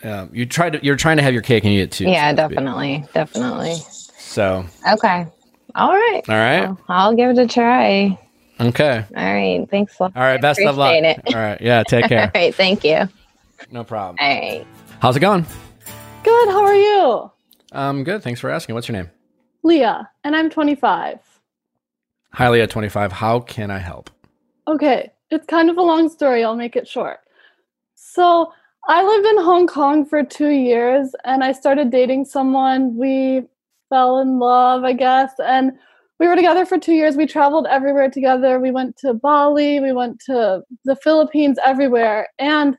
[0.02, 2.04] um, you try to you're trying to have your cake and eat it too.
[2.04, 2.56] Yeah, so to speak.
[2.56, 3.74] definitely, definitely.
[4.18, 5.26] So, Okay.
[5.74, 6.22] All right.
[6.28, 8.18] all right, Well, I'll give it a try.
[8.60, 9.66] okay, All right.
[9.70, 10.00] Thanks.
[10.00, 10.40] All all right.
[10.40, 10.94] Best of luck.
[10.96, 11.34] Appreciate it.
[11.34, 11.82] All right, yeah.
[11.82, 12.22] Take care.
[12.24, 13.08] all right Thank you.
[13.70, 14.16] No problem.
[14.20, 14.66] right.
[15.00, 15.44] How's it going?
[16.24, 16.48] Good.
[16.48, 17.30] How are you?
[17.72, 18.22] Um, good.
[18.22, 18.74] Thanks for asking.
[18.74, 19.10] What's your name?
[19.62, 21.18] Leah, and I'm 25.
[22.32, 22.66] Hi, Leah.
[22.66, 23.12] Twenty five.
[23.12, 24.10] How can I help?
[24.68, 26.44] Okay, it's kind of a long story.
[26.44, 27.18] I'll make it short.
[27.94, 28.52] So,
[28.86, 32.96] I lived in Hong Kong for two years and I started dating someone.
[32.96, 33.42] We
[33.88, 35.32] fell in love, I guess.
[35.44, 35.72] And
[36.18, 37.16] we were together for two years.
[37.16, 38.58] We traveled everywhere together.
[38.58, 42.28] We went to Bali, we went to the Philippines, everywhere.
[42.38, 42.78] And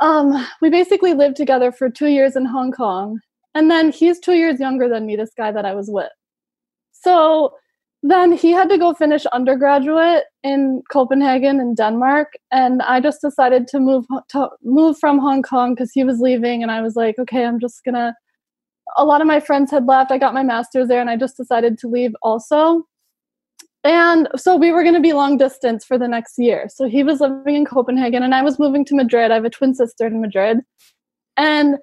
[0.00, 3.20] um, we basically lived together for two years in Hong Kong.
[3.54, 6.10] And then he's two years younger than me, this guy that I was with.
[6.92, 7.54] So
[8.02, 13.66] then he had to go finish undergraduate in Copenhagen in Denmark, and I just decided
[13.68, 17.18] to move to move from Hong Kong because he was leaving, and I was like,
[17.18, 18.14] okay, I'm just gonna.
[18.96, 20.10] A lot of my friends had left.
[20.10, 22.84] I got my master's there, and I just decided to leave also.
[23.84, 26.68] And so we were going to be long distance for the next year.
[26.68, 29.30] So he was living in Copenhagen, and I was moving to Madrid.
[29.30, 30.60] I have a twin sister in Madrid,
[31.36, 31.76] and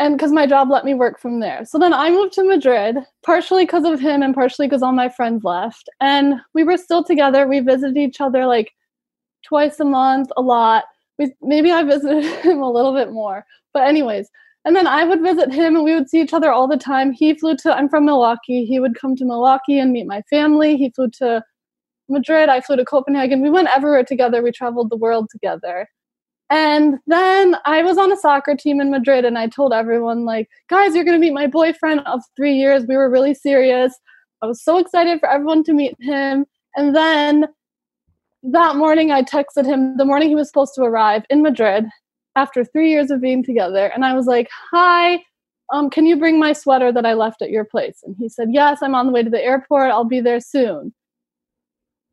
[0.00, 1.64] and because my job let me work from there.
[1.66, 5.10] So then I moved to Madrid, partially because of him and partially because all my
[5.10, 5.90] friends left.
[6.00, 7.46] And we were still together.
[7.46, 8.72] We visited each other like
[9.44, 10.84] twice a month, a lot.
[11.18, 13.44] We maybe I visited him a little bit more.
[13.74, 14.30] But anyways,
[14.64, 17.12] and then I would visit him and we would see each other all the time.
[17.12, 18.64] He flew to I'm from Milwaukee.
[18.64, 20.78] He would come to Milwaukee and meet my family.
[20.78, 21.44] He flew to
[22.08, 22.48] Madrid.
[22.48, 23.42] I flew to Copenhagen.
[23.42, 24.42] We went everywhere together.
[24.42, 25.88] We traveled the world together.
[26.50, 30.48] And then I was on a soccer team in Madrid and I told everyone, like,
[30.68, 32.84] guys, you're going to meet my boyfriend of three years.
[32.86, 33.94] We were really serious.
[34.42, 36.46] I was so excited for everyone to meet him.
[36.76, 37.46] And then
[38.42, 41.86] that morning, I texted him the morning he was supposed to arrive in Madrid
[42.34, 43.86] after three years of being together.
[43.86, 45.22] And I was like, hi,
[45.72, 48.00] um, can you bring my sweater that I left at your place?
[48.04, 49.90] And he said, yes, I'm on the way to the airport.
[49.90, 50.92] I'll be there soon.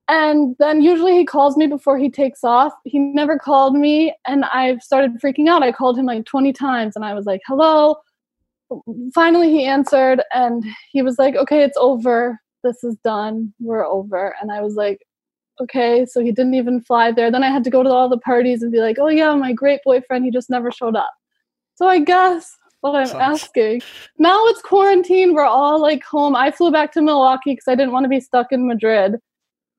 [0.09, 2.71] And then usually he calls me before he takes off.
[2.85, 5.63] He never called me, and I started freaking out.
[5.63, 7.97] I called him like 20 times, and I was like, hello.
[9.13, 12.39] Finally, he answered, and he was like, okay, it's over.
[12.63, 13.53] This is done.
[13.59, 14.35] We're over.
[14.41, 15.05] And I was like,
[15.59, 16.05] okay.
[16.05, 17.29] So he didn't even fly there.
[17.29, 19.51] Then I had to go to all the parties and be like, oh, yeah, my
[19.51, 21.13] great boyfriend, he just never showed up.
[21.75, 23.81] So I guess what I'm asking
[24.19, 25.33] now it's quarantine.
[25.33, 26.35] We're all like home.
[26.35, 29.17] I flew back to Milwaukee because I didn't want to be stuck in Madrid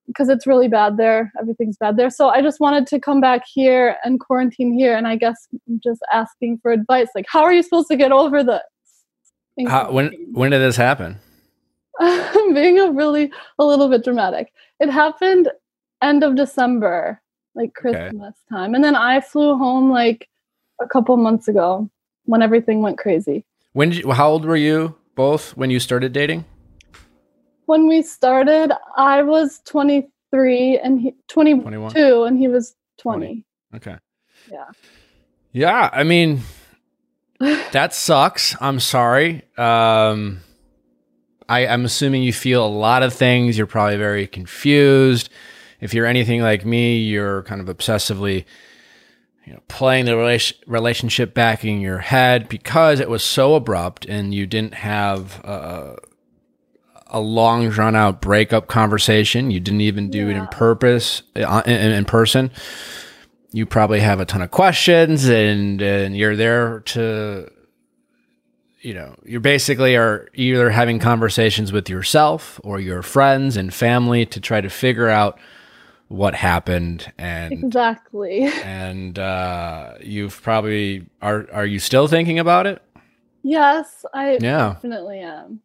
[0.08, 1.30] because it's really bad there.
[1.38, 2.10] Everything's bad there.
[2.10, 4.96] So I just wanted to come back here and quarantine here.
[4.96, 7.08] And I guess I'm just asking for advice.
[7.14, 8.60] Like, how are you supposed to get over this?
[9.66, 11.18] How, when when did this happen?
[12.00, 14.52] I'm being a really a little bit dramatic.
[14.80, 15.50] It happened
[16.00, 17.20] end of December,
[17.54, 17.90] like Okay.
[17.98, 18.74] Christmas time.
[18.74, 20.28] And then I flew home like
[20.80, 21.90] a couple months ago
[22.24, 23.44] when everything went crazy.
[23.72, 26.44] When did you, how old were you both when you started dating?
[27.68, 31.92] When we started, I was 23 and he 22 21?
[32.26, 33.44] and he was 20.
[33.76, 33.96] Okay.
[34.50, 34.64] Yeah.
[35.52, 36.40] Yeah, I mean
[37.40, 38.56] that sucks.
[38.58, 39.42] I'm sorry.
[39.58, 40.40] Um
[41.46, 43.58] I, I'm assuming you feel a lot of things.
[43.58, 45.28] You're probably very confused.
[45.78, 48.46] If you're anything like me, you're kind of obsessively
[49.44, 54.06] you know, playing the relation, relationship back in your head because it was so abrupt
[54.06, 55.96] and you didn't have uh,
[57.10, 59.50] a long drawn out breakup conversation.
[59.50, 62.50] You didn't even do it in purpose uh, in, in person.
[63.52, 67.50] You probably have a ton of questions and and you're there to
[68.80, 74.24] you know, you basically are either having conversations with yourself or your friends and family
[74.26, 75.38] to try to figure out
[76.06, 78.42] what happened and Exactly.
[78.64, 82.82] and uh you've probably are are you still thinking about it?
[83.42, 84.74] Yes, I Yeah.
[84.74, 85.60] definitely am.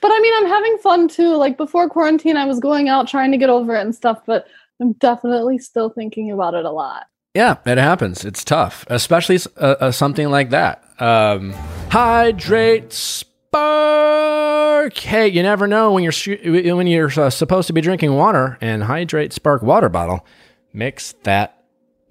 [0.00, 1.36] But I mean, I'm having fun too.
[1.36, 4.46] Like before quarantine, I was going out trying to get over it and stuff, but
[4.80, 7.06] I'm definitely still thinking about it a lot.
[7.34, 8.24] Yeah, it happens.
[8.24, 10.82] It's tough, especially uh, uh, something like that.
[10.98, 11.52] Um,
[11.90, 14.96] Hidrate Spark.
[14.96, 18.56] Hey, you never know when you're sh- when you're uh, supposed to be drinking water,
[18.60, 20.24] and Hidrate Spark water bottle
[20.72, 21.62] makes that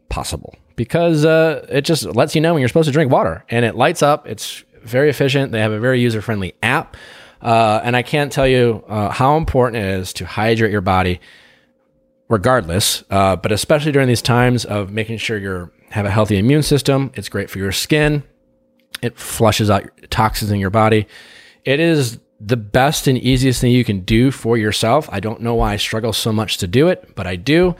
[0.09, 3.65] possible because uh, it just lets you know when you're supposed to drink water, and
[3.65, 4.27] it lights up.
[4.27, 5.51] It's very efficient.
[5.51, 6.95] They have a very user friendly app,
[7.41, 11.19] uh, and I can't tell you uh, how important it is to hydrate your body
[12.29, 16.63] regardless, uh, but especially during these times of making sure you have a healthy immune
[16.63, 17.11] system.
[17.15, 18.23] It's great for your skin.
[19.01, 21.07] It flushes out toxins in your body.
[21.63, 25.09] It is the best and easiest thing you can do for yourself.
[25.11, 27.75] I don't know why I struggle so much to do it, but I do.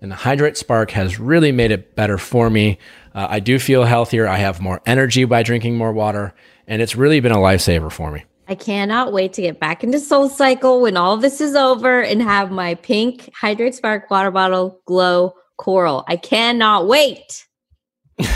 [0.00, 2.78] And the Hidrate Spark has really made it better for me.
[3.14, 4.28] Uh, I do feel healthier.
[4.28, 6.34] I have more energy by drinking more water,
[6.66, 8.24] and it's really been a lifesaver for me.
[8.48, 12.22] I cannot wait to get back into Soul Cycle when all this is over and
[12.22, 16.04] have my pink Hidrate Spark water bottle glow coral.
[16.08, 17.46] I cannot wait.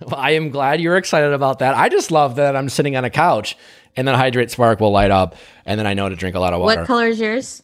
[0.00, 1.74] Well, I am glad you're excited about that.
[1.74, 3.56] I just love that I'm sitting on a couch
[3.96, 6.52] and then Hidrate Spark will light up, and then I know to drink a lot
[6.52, 6.80] of water.
[6.80, 7.62] What color is yours?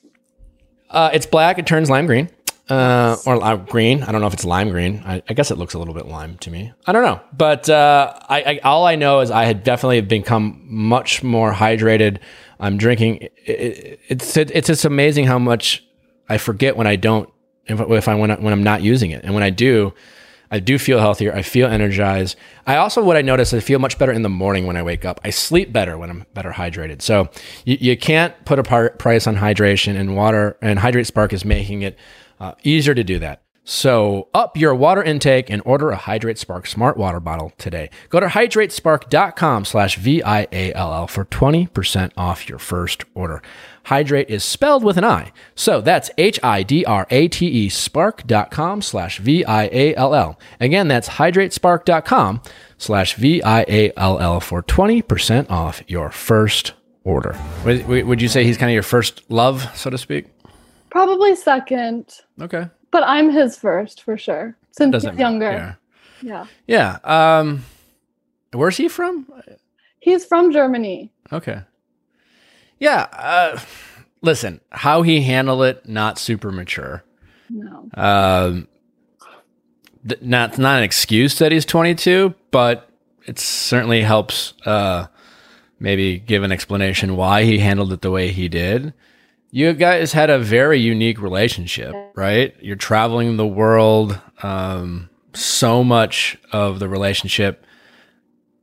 [0.89, 1.59] Uh, it's black.
[1.59, 2.31] It turns lime green.
[2.71, 4.03] Uh, or uh, green.
[4.03, 5.03] I don't know if it's lime green.
[5.05, 6.73] I, I, guess it looks a little bit lime to me.
[6.87, 10.63] I don't know, but uh, I, I, all I know is I had definitely become
[10.67, 12.19] much more hydrated.
[12.61, 13.29] I'm drinking.
[13.45, 15.85] It, it's it, it's just amazing how much
[16.29, 17.29] I forget when I don't
[17.71, 19.93] if, if I when, I, when I'm not using it, and when I do,
[20.51, 21.33] I do feel healthier.
[21.33, 22.37] I feel energized.
[22.67, 25.05] I also, what I notice, I feel much better in the morning when I wake
[25.05, 25.21] up.
[25.23, 27.03] I sleep better when I'm better hydrated.
[27.03, 27.29] So
[27.65, 31.45] you, you can't put a par- price on hydration and water, and Hidrate Spark is
[31.45, 31.99] making it
[32.41, 33.43] uh, easier to do that.
[33.63, 37.91] So up your water intake and order a Hidrate Spark Smart Water Bottle today.
[38.09, 43.43] Go to hidratespark.com slash V-I-A-L-L for 20% off your first order.
[43.85, 45.33] Hydrate is spelled with an I.
[45.55, 50.39] So that's H-I-D-R-A-T-E spark.com slash V-I-A-L-L.
[50.61, 52.43] Again, that's hidratespark.com
[52.79, 56.73] slash V-I-A-L-L for 20% off your first
[57.05, 57.39] order.
[57.65, 60.27] Would, would you say he's kind of your first love, so to speak?
[60.91, 62.13] Probably second.
[62.41, 62.69] Okay.
[62.91, 64.57] But I'm his first for sure.
[64.73, 65.51] Since he's younger.
[65.51, 65.75] Yeah.
[66.67, 66.99] Yeah.
[67.05, 67.39] yeah.
[67.39, 67.65] Um,
[68.53, 69.27] where's he from?
[70.01, 71.13] He's from Germany.
[71.33, 71.61] Okay.
[72.81, 73.07] Yeah.
[73.13, 73.61] Uh,
[74.23, 77.05] listen, how he handled it, not super mature.
[77.49, 77.89] No.
[77.95, 78.69] Um,
[80.09, 82.91] th- not not an excuse that he's 22, but
[83.27, 84.55] it certainly helps.
[84.65, 85.07] Uh,
[85.79, 88.93] maybe give an explanation why he handled it the way he did.
[89.51, 92.55] You guys had a very unique relationship, right?
[92.61, 94.21] You're traveling the world.
[94.43, 97.65] Um, so much of the relationship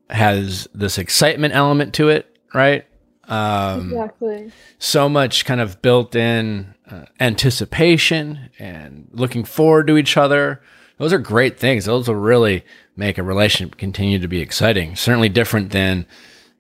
[0.09, 2.85] has this excitement element to it, right?
[3.27, 4.51] Um, exactly.
[4.79, 10.61] So much kind of built in uh, anticipation and looking forward to each other.
[10.97, 11.85] Those are great things.
[11.85, 12.63] Those will really
[12.95, 14.95] make a relationship continue to be exciting.
[14.95, 16.05] Certainly different than,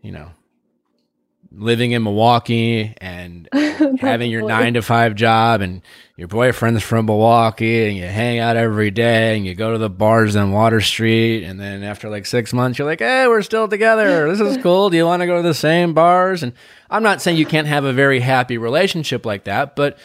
[0.01, 0.31] you know,
[1.57, 3.49] living in Milwaukee and
[3.99, 5.81] having your nine to five job and
[6.15, 9.89] your boyfriend's from Milwaukee and you hang out every day and you go to the
[9.89, 13.67] bars on Water Street and then after like six months you're like, hey, we're still
[13.67, 14.29] together.
[14.29, 14.89] This is cool.
[14.89, 16.43] Do you want to go to the same bars?
[16.43, 16.53] And
[16.89, 19.97] I'm not saying you can't have a very happy relationship like that, but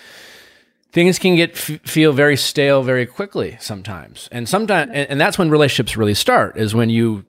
[0.93, 4.29] things can get f- feel very stale very quickly sometimes.
[4.33, 7.25] And sometimes and, and that's when relationships really start is when you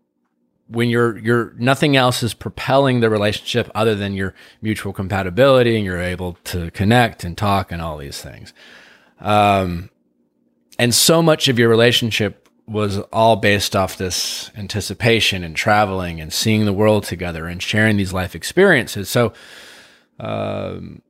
[0.67, 5.85] when you're you're nothing else is propelling the relationship other than your mutual compatibility and
[5.85, 8.53] you're able to connect and talk and all these things.
[9.19, 9.89] Um,
[10.79, 16.31] and so much of your relationship was all based off this anticipation and traveling and
[16.31, 19.09] seeing the world together and sharing these life experiences.
[19.09, 19.33] So
[20.19, 21.01] um,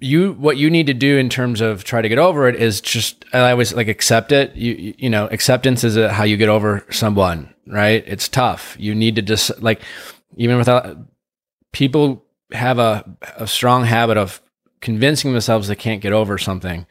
[0.00, 2.80] you what you need to do in terms of try to get over it is
[2.80, 4.54] just I always like accept it.
[4.54, 8.04] You you know acceptance is how you get over someone, right?
[8.06, 8.76] It's tough.
[8.78, 9.82] You need to just like
[10.36, 10.96] even without
[11.72, 13.04] people have a
[13.36, 14.40] a strong habit of
[14.80, 16.86] convincing themselves they can't get over something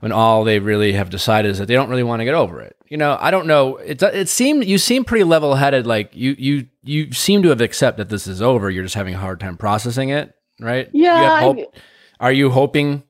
[0.00, 2.60] when all they really have decided is that they don't really want to get over
[2.60, 2.76] it.
[2.88, 3.76] You know, I don't know.
[3.76, 5.86] It it seemed you seem pretty level headed.
[5.86, 8.70] Like you you you seem to have accepted that this is over.
[8.70, 10.90] You're just having a hard time processing it, right?
[10.92, 11.54] Yeah.
[12.20, 13.02] Are you hoping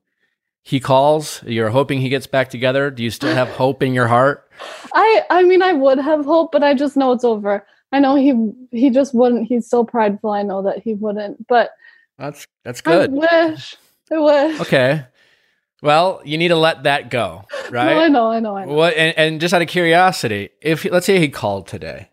[0.64, 1.42] he calls?
[1.44, 2.90] You're hoping he gets back together?
[2.90, 4.50] Do you still have hope in your heart?
[4.92, 7.64] I I mean I would have hope, but I just know it's over.
[7.92, 9.46] I know he he just wouldn't.
[9.46, 10.31] He's so prideful.
[10.31, 11.46] I know that he wouldn't.
[11.46, 11.70] But
[12.18, 13.11] that's that's good.
[13.11, 13.77] I wish.
[14.11, 14.61] I wish.
[14.62, 15.05] Okay.
[15.83, 17.94] Well, you need to let that go, right?
[17.94, 18.72] no, I know, I know, I know.
[18.72, 22.09] What and, and just out of curiosity, if let's say he called today,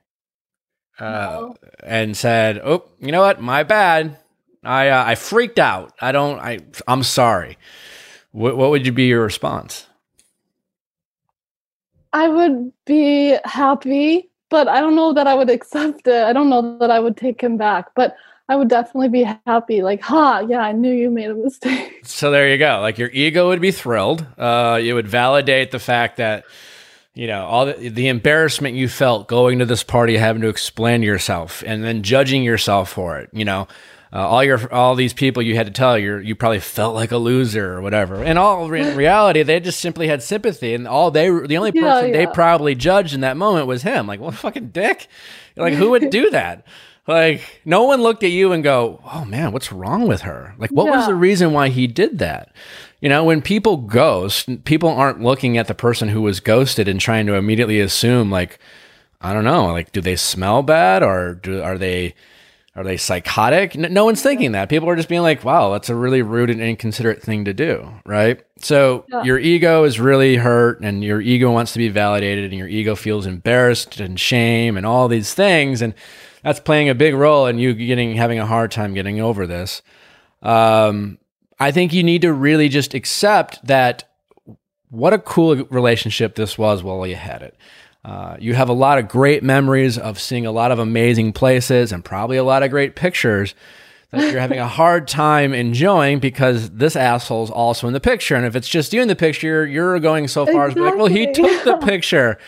[0.99, 1.55] uh, no.
[1.81, 3.41] and said, "Oh, you know what?
[3.41, 4.17] My bad.
[4.61, 5.93] I uh, I freaked out.
[6.01, 6.37] I don't.
[6.37, 7.57] I I'm sorry.
[8.31, 9.87] What what would you be your response?
[12.13, 16.23] I would be happy, but I don't know that I would accept it.
[16.23, 18.15] I don't know that I would take him back, but
[18.49, 19.81] I would definitely be happy.
[19.81, 21.99] Like, ha, yeah, I knew you made a mistake.
[22.03, 22.79] So there you go.
[22.81, 24.25] Like your ego would be thrilled.
[24.37, 26.45] Uh, it would validate the fact that
[27.13, 31.03] you know all the, the embarrassment you felt going to this party, having to explain
[31.03, 33.29] yourself, and then judging yourself for it.
[33.31, 33.67] You know
[34.13, 37.11] uh, all your all these people you had to tell you you probably felt like
[37.11, 38.21] a loser or whatever.
[38.21, 41.83] And all re- reality, they just simply had sympathy, and all they the only person
[41.83, 42.25] yeah, yeah.
[42.25, 44.07] they probably judged in that moment was him.
[44.07, 45.07] Like, what fucking dick?
[45.55, 46.65] Like, who would do that?
[47.07, 50.71] Like, no one looked at you and go, "Oh man, what's wrong with her?" Like,
[50.71, 50.97] what yeah.
[50.97, 52.53] was the reason why he did that?
[52.99, 56.99] You know, when people ghost, people aren't looking at the person who was ghosted and
[56.99, 58.59] trying to immediately assume, like,
[59.19, 62.13] I don't know, like, do they smell bad or do, are they
[62.75, 63.75] are they psychotic?
[63.75, 64.69] No, one's thinking that.
[64.69, 67.89] People are just being like, wow, that's a really rude and inconsiderate thing to do,
[68.05, 68.41] right?
[68.59, 69.23] So Yeah.
[69.23, 72.95] your ego is really hurt and your ego wants to be validated and your ego
[72.95, 75.81] feels embarrassed and shame and all these things.
[75.81, 75.93] And
[76.43, 79.81] that's playing a big role in you getting having a hard time getting over this.
[80.41, 81.17] Um,
[81.59, 84.05] I think you need to really just accept that
[84.89, 87.55] what a cool relationship this was while you had it.
[88.03, 91.91] Uh, you have a lot of great memories of seeing a lot of amazing places
[91.91, 93.53] and probably a lot of great pictures
[94.09, 98.35] that you're having a hard time enjoying because this asshole's also in the picture.
[98.35, 100.95] And if it's just you in the picture, you're going so far as be like,
[100.95, 102.39] well, he took the picture.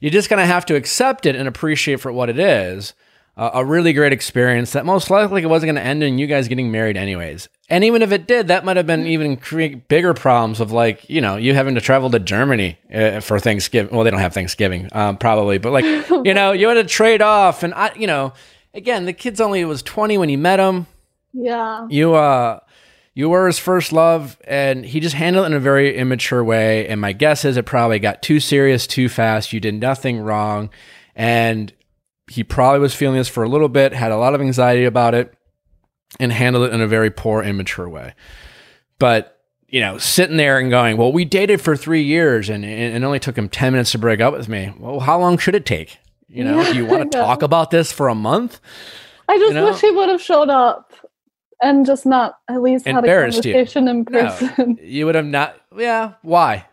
[0.00, 2.94] You're just going to have to accept it and appreciate for what it is.
[3.36, 6.26] Uh, a really great experience that most likely it wasn't going to end in you
[6.26, 7.48] guys getting married anyways.
[7.70, 11.08] And even if it did, that might have been even create bigger problems of like,
[11.08, 13.94] you know, you having to travel to Germany uh, for Thanksgiving.
[13.94, 17.22] Well, they don't have Thanksgiving, um, probably, but like, you know, you had to trade
[17.22, 17.62] off.
[17.62, 18.34] And I, you know,
[18.74, 20.86] again, the kid's only was 20 when he met him
[21.32, 21.86] Yeah.
[21.88, 22.60] you uh
[23.14, 26.86] you were his first love and he just handled it in a very immature way
[26.88, 30.70] and my guess is it probably got too serious too fast you did nothing wrong
[31.16, 31.72] and
[32.30, 35.14] he probably was feeling this for a little bit had a lot of anxiety about
[35.14, 35.34] it
[36.18, 38.14] and handled it in a very poor immature way
[38.98, 39.36] but
[39.68, 43.06] you know sitting there and going well we dated for three years and and it
[43.06, 45.66] only took him 10 minutes to break up with me well how long should it
[45.66, 48.60] take you know do you want to talk about this for a month
[49.28, 49.64] I just know?
[49.66, 50.92] wish he would have showed up
[51.62, 53.52] and just not at least had a Embarrassed you.
[53.52, 54.78] conversation in no person.
[54.82, 56.66] you would have not yeah why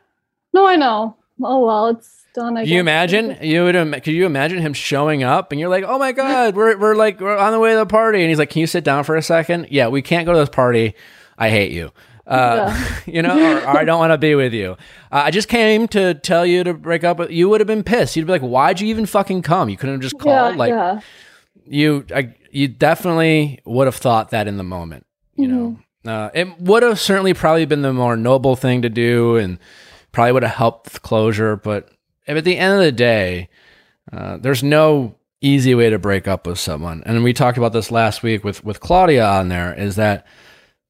[0.54, 1.16] No, I know.
[1.44, 2.56] Oh well, it's done.
[2.58, 2.82] I Can you guess.
[2.82, 3.38] imagine?
[3.42, 3.76] You would.
[3.76, 6.96] Im- could you imagine him showing up and you're like, "Oh my god, we're we're
[6.96, 9.04] like we're on the way to the party," and he's like, "Can you sit down
[9.04, 9.68] for a second?
[9.72, 10.94] Yeah, we can't go to this party.
[11.38, 11.92] I hate you.
[12.26, 12.74] Uh,
[13.06, 14.72] you know, or, or I don't want to be with you.
[15.12, 17.20] Uh, I just came to tell you to break up.
[17.20, 18.16] with You would have been pissed.
[18.16, 19.70] You'd be like, "Why'd you even fucking come?
[19.70, 21.00] You couldn't have just Yeah, called." like yeah.
[21.66, 25.06] you, I, you definitely would have thought that in the moment.
[25.36, 25.80] You know,
[26.12, 29.60] uh, it would have certainly probably been the more noble thing to do, and
[30.12, 31.56] probably would have helped closure.
[31.56, 31.90] But
[32.36, 33.50] at the end of the day,
[34.12, 37.04] uh, there's no easy way to break up with someone.
[37.06, 39.74] And we talked about this last week with with Claudia on there.
[39.74, 40.26] Is that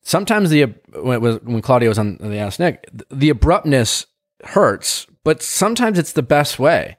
[0.02, 4.06] sometimes the when was when Claudia was on the Ask Nick, the abruptness
[4.44, 6.98] hurts, but sometimes it's the best way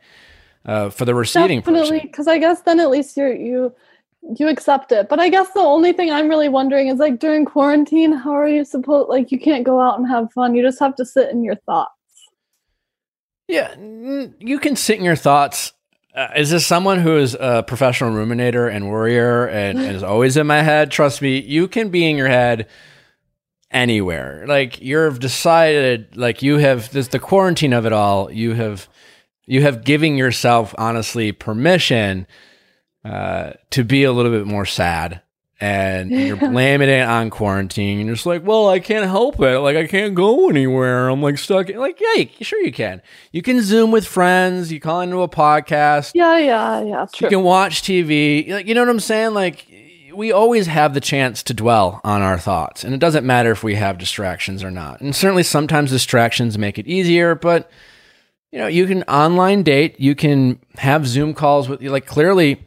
[0.64, 3.74] uh, for the receiving Definitely, because I guess then at least you're you
[4.39, 5.09] you accept it.
[5.09, 8.49] But I guess the only thing I'm really wondering is like during quarantine, how are
[8.49, 10.55] you supposed like you can't go out and have fun.
[10.55, 11.93] You just have to sit in your thoughts.
[13.49, 13.75] Yeah,
[14.39, 15.73] you can sit in your thoughts.
[16.15, 20.37] Uh, is this someone who is a professional ruminator and worrier and, and is always
[20.37, 20.91] in my head?
[20.91, 22.69] Trust me, you can be in your head
[23.71, 24.45] anywhere.
[24.47, 28.31] Like you've decided, like you have this the quarantine of it all.
[28.31, 28.89] You have
[29.47, 32.27] you have giving yourself honestly permission
[33.05, 35.23] uh, to be a little bit more sad.
[35.61, 37.99] And you're blaming it on quarantine.
[37.99, 39.59] And you're just like, well, I can't help it.
[39.59, 41.09] Like, I can't go anywhere.
[41.09, 41.69] I'm like stuck.
[41.69, 43.03] Like, yeah, you- sure you can.
[43.33, 44.71] You can Zoom with friends.
[44.73, 46.13] You call into a podcast.
[46.15, 47.07] Yeah, yeah, yeah.
[47.21, 48.49] You can watch TV.
[48.51, 49.35] Like, you know what I'm saying?
[49.35, 49.67] Like,
[50.15, 53.63] we always have the chance to dwell on our thoughts, and it doesn't matter if
[53.63, 55.01] we have distractions or not.
[55.01, 57.71] And certainly, sometimes distractions make it easier, but
[58.51, 60.01] you know, you can online date.
[60.01, 61.91] You can have Zoom calls with you.
[61.91, 62.65] Like, clearly,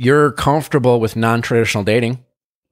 [0.00, 2.24] you're comfortable with non-traditional dating,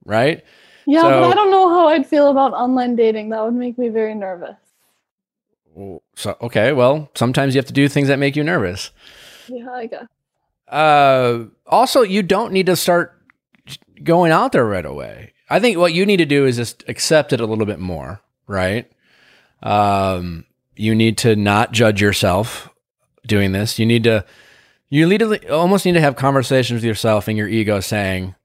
[0.05, 0.43] right?
[0.87, 3.29] Yeah, So- but I don't know how I'd feel about online dating.
[3.29, 4.55] That would make me very nervous.
[6.15, 8.91] So, okay, well, sometimes you have to do things that make you nervous.
[9.47, 10.05] Yeah, I guess.
[10.67, 13.15] Uh, also, you don't need to start
[14.03, 15.33] going out there right away.
[15.49, 18.21] I think what you need to do is just accept it a little bit more,
[18.47, 18.91] right?
[19.63, 22.69] Um, you need to not judge yourself
[23.25, 23.79] doing this.
[23.79, 24.25] You need to,
[24.89, 28.35] you need to almost need to have conversations with yourself and your ego saying,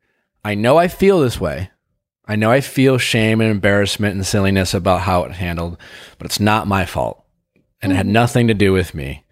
[0.45, 1.70] I know I feel this way.
[2.26, 5.78] I know I feel shame and embarrassment and silliness about how it handled,
[6.18, 7.24] but it's not my fault.
[7.82, 9.24] And it had nothing to do with me.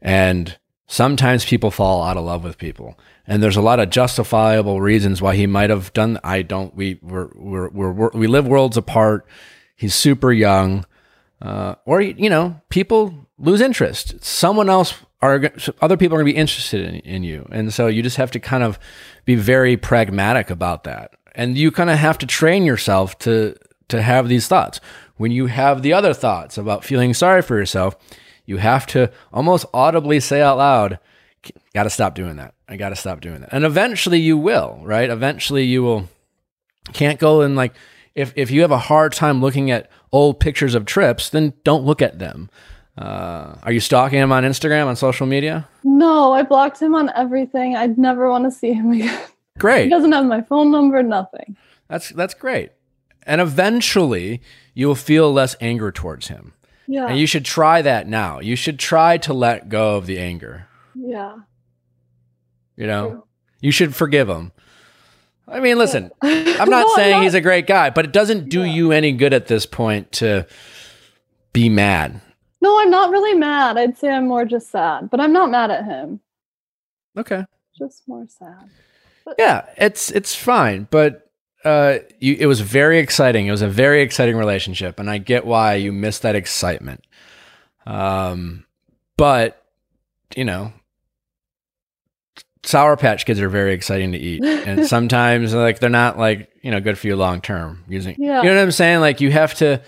[0.00, 2.98] And sometimes people fall out of love with people.
[3.26, 6.18] And there's a lot of justifiable reasons why he might have done.
[6.24, 6.74] I don't.
[6.74, 9.26] We we're, we're, we're, we're we live worlds apart.
[9.76, 10.84] He's super young,
[11.40, 14.24] uh, or you know, people lose interest.
[14.24, 15.52] Someone else are
[15.82, 18.30] other people are going to be interested in, in you, and so you just have
[18.32, 18.78] to kind of
[19.24, 21.14] be very pragmatic about that.
[21.34, 23.54] And you kind of have to train yourself to
[23.88, 24.80] to have these thoughts.
[25.16, 27.96] When you have the other thoughts about feeling sorry for yourself,
[28.46, 30.98] you have to almost audibly say out loud,
[31.74, 32.54] got to stop doing that.
[32.68, 33.50] I got to stop doing that.
[33.52, 35.10] And eventually you will, right?
[35.10, 36.08] Eventually you will
[36.92, 37.74] can't go and like
[38.14, 41.84] if if you have a hard time looking at old pictures of trips, then don't
[41.84, 42.50] look at them.
[42.98, 45.66] Uh, are you stalking him on Instagram on social media?
[45.84, 47.76] No, I blocked him on everything.
[47.76, 49.18] I'd never want to see him again.
[49.58, 49.84] Great.
[49.84, 51.56] he doesn't have my phone number, nothing.
[51.88, 52.70] That's that's great.
[53.24, 54.40] And eventually
[54.74, 56.54] you will feel less anger towards him.
[56.86, 57.06] Yeah.
[57.06, 58.40] And you should try that now.
[58.40, 60.66] You should try to let go of the anger.
[60.94, 61.36] yeah.
[62.76, 63.24] You know, True.
[63.60, 64.52] you should forgive him.
[65.46, 68.60] I mean, listen, I'm not No, saying he's a great guy, but it doesn't do
[68.64, 68.72] Yeah.
[68.72, 70.46] you any good at this point to
[71.52, 72.20] be mad.
[72.60, 73.78] No, I'm not really mad.
[73.78, 76.20] I'd say I'm more just sad, but I'm not mad at him.
[77.16, 77.44] Okay.
[77.78, 78.68] Just more sad.
[79.38, 81.30] Yeah, it's it's fine, but
[81.64, 83.46] uh, you, it was very exciting.
[83.46, 87.04] It was a very exciting relationship, and I get why you miss that excitement.
[87.86, 88.64] Um,
[89.16, 89.62] but
[90.36, 90.72] you know,
[92.62, 96.70] Sour Patch Kids are very exciting to eat, and sometimes like they're not like you
[96.70, 97.84] know good for you long term.
[97.88, 98.42] Using, Yeah.
[98.42, 99.00] you know what I'm saying?
[99.00, 99.80] Like you have to.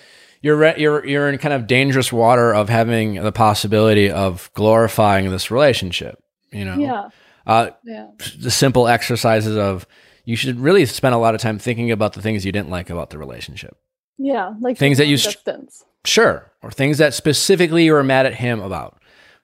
[0.43, 5.51] You're you're you're in kind of dangerous water of having the possibility of glorifying this
[5.51, 6.19] relationship.
[6.53, 7.09] You know, Yeah.
[7.47, 8.09] uh, Yeah.
[8.39, 9.87] the simple exercises of
[10.25, 12.91] you should really spend a lot of time thinking about the things you didn't like
[12.91, 13.77] about the relationship.
[14.19, 14.53] Yeah.
[14.61, 15.85] Like Things that you distance.
[16.05, 16.51] Sure.
[16.63, 18.99] Or things that specifically you were mad at him about.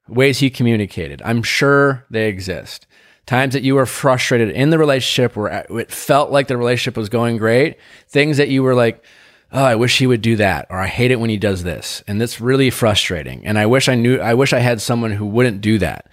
[0.08, 1.20] Ways he communicated.
[1.24, 2.86] I'm sure they exist.
[3.26, 7.08] Times that you were frustrated in the relationship where it felt like the relationship was
[7.08, 7.76] going great.
[8.08, 9.04] Things that you were like,
[9.52, 10.66] oh, I wish he would do that.
[10.70, 12.02] Or I hate it when he does this.
[12.06, 13.46] And that's really frustrating.
[13.46, 16.10] And I wish I knew, I wish I had someone who wouldn't do that.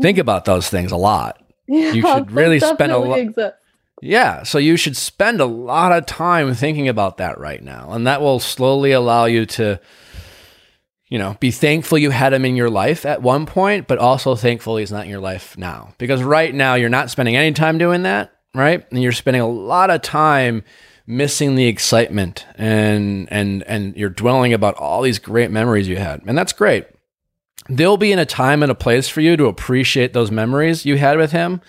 [0.00, 1.42] Think about those things a lot.
[1.68, 3.54] Yeah, should really spend a definitely lo- exist.
[4.00, 7.92] Yeah, so you should spend a lot of time thinking about that right now.
[7.92, 9.80] And that will slowly allow you to,
[11.08, 14.34] you know, be thankful you had him in your life at one point, but also
[14.34, 15.94] thankful he's not in your life now.
[15.98, 18.84] Because right now you're not spending any time doing that, right?
[18.90, 20.64] And you're spending a lot of time
[21.06, 26.22] missing the excitement and and and you're dwelling about all these great memories you had.
[26.26, 26.86] And that's great.
[27.68, 30.96] There'll be in a time and a place for you to appreciate those memories you
[30.96, 31.60] had with him.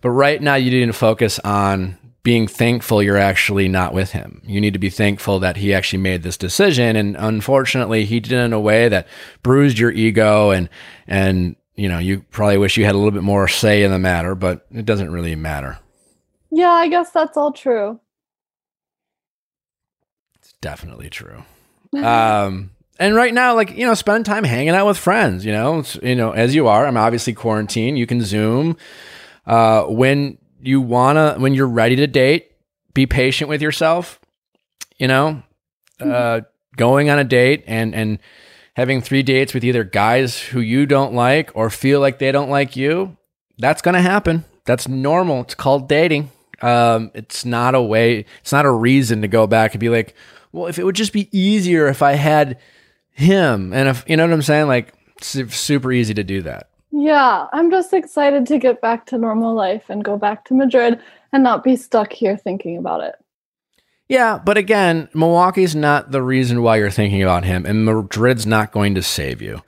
[0.00, 4.40] But right now, you need to focus on being thankful you're actually not with him.
[4.44, 6.96] You need to be thankful that he actually made this decision.
[6.96, 9.06] And unfortunately, he did it in a way that
[9.42, 10.68] bruised your ego and,
[11.06, 13.98] and, you know, you probably wish you had a little bit more say in the
[13.98, 15.78] matter, but it doesn't really matter.
[16.50, 18.00] Yeah, I guess that's all true.
[20.64, 21.44] Definitely true.
[22.02, 25.44] um, and right now, like you know, spend time hanging out with friends.
[25.44, 26.86] You know, It's- you know, as you are.
[26.86, 27.98] I'm obviously quarantined.
[27.98, 28.78] You can Zoom
[29.46, 31.34] uh, when you wanna.
[31.38, 32.52] When you're ready to date,
[32.94, 34.18] be patient with yourself.
[34.96, 35.42] You know,
[36.00, 36.40] uh,
[36.78, 38.18] going on a date and and
[38.74, 42.48] having three dates with either guys who you don't like or feel like they don't
[42.48, 43.18] like you.
[43.58, 44.44] That's gonna happen.
[44.64, 45.42] That's normal.
[45.42, 46.30] It's called dating.
[46.62, 48.24] Um, it's not a way.
[48.40, 50.14] It's not a reason to go back and be like,
[50.54, 52.58] well, if it would just be easier if I had
[53.10, 56.70] him, and if you know what I'm saying, like su- super easy to do that.
[56.92, 61.00] Yeah, I'm just excited to get back to normal life and go back to Madrid
[61.32, 63.16] and not be stuck here thinking about it.
[64.08, 68.70] Yeah, but again, Milwaukee's not the reason why you're thinking about him, and Madrid's not
[68.70, 69.60] going to save you.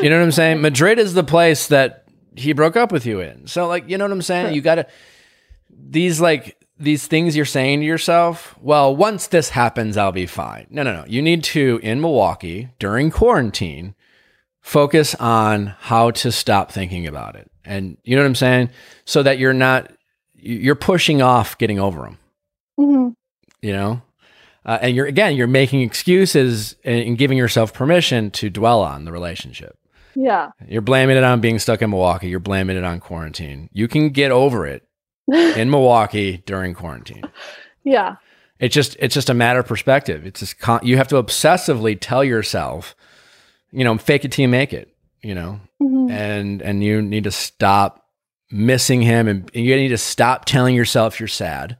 [0.00, 0.62] You know what I'm saying?
[0.62, 3.46] Madrid is the place that he broke up with you in.
[3.46, 4.46] So, like, you know what I'm saying?
[4.46, 4.54] Sure.
[4.54, 4.86] You got to
[5.68, 8.56] these like these things you're saying to yourself.
[8.60, 10.66] Well, once this happens, I'll be fine.
[10.70, 11.04] No, no, no.
[11.06, 13.94] You need to in Milwaukee during quarantine
[14.60, 18.70] focus on how to stop thinking about it, and you know what I'm saying,
[19.04, 19.90] so that you're not
[20.34, 22.18] you're pushing off getting over them
[22.76, 23.08] hmm
[23.60, 24.02] you know
[24.66, 29.12] uh, and you're again you're making excuses and giving yourself permission to dwell on the
[29.12, 29.78] relationship
[30.16, 30.50] Yeah.
[30.66, 34.08] you're blaming it on being stuck in milwaukee you're blaming it on quarantine you can
[34.10, 34.82] get over it
[35.32, 37.22] in milwaukee during quarantine.
[37.84, 38.16] Yeah.
[38.58, 40.26] it's just it's just a matter of perspective.
[40.26, 42.94] It's just con- you have to obsessively tell yourself
[43.70, 44.88] you know fake it till you make it
[45.22, 45.60] you know?
[45.80, 46.10] Mhm.
[46.10, 48.04] and and you need to stop
[48.50, 51.76] missing him and you need to stop telling yourself you're sad.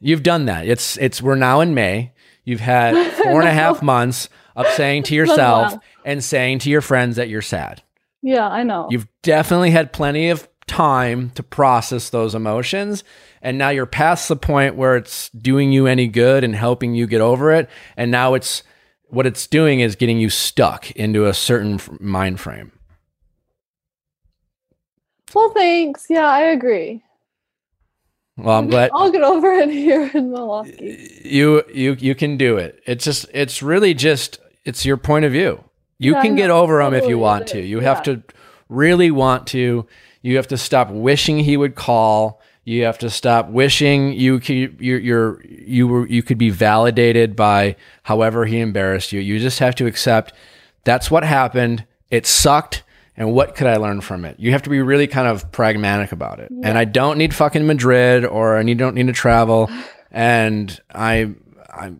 [0.00, 0.66] You've done that.
[0.66, 2.12] It's it's we're now in may.
[2.44, 5.74] You've had four and a half months of saying to It's been a yourself
[6.04, 7.82] and saying to your friends that you're sad.
[8.22, 8.88] Yeah, I know.
[8.90, 13.02] you've definitely had plenty of time to process those emotions
[13.42, 17.06] and now you're past the point where it's doing you any good and helping you
[17.06, 18.62] get over it and now it's
[19.08, 22.70] what it's doing is getting you stuck into a certain mind frame.
[25.34, 26.06] Well, thanks.
[26.08, 27.02] Yeah, I agree.
[28.36, 31.20] well i'm glad I'll get over it here in Milwaukee.
[31.24, 32.80] you you you can do it.
[32.86, 35.64] It's just it's really just it's your point of view.
[35.98, 37.60] You Yeah, can get over them if you want to.
[37.60, 38.22] You have to
[38.68, 39.86] really want to
[40.22, 44.80] you have to stop wishing he would call You have to stop wishing you could,
[44.80, 49.20] you're, you're, you were, you could be validated by however he embarrassed you.
[49.20, 50.34] You just have to accept
[50.84, 51.84] that's what happened.
[52.10, 52.84] It sucked.
[53.16, 54.38] And what could I learn from it?
[54.38, 56.50] You have to be really kind of pragmatic about it.
[56.62, 59.68] And I don't need fucking Madrid or I need, don't need to travel.
[60.10, 61.34] And I,
[61.68, 61.92] I,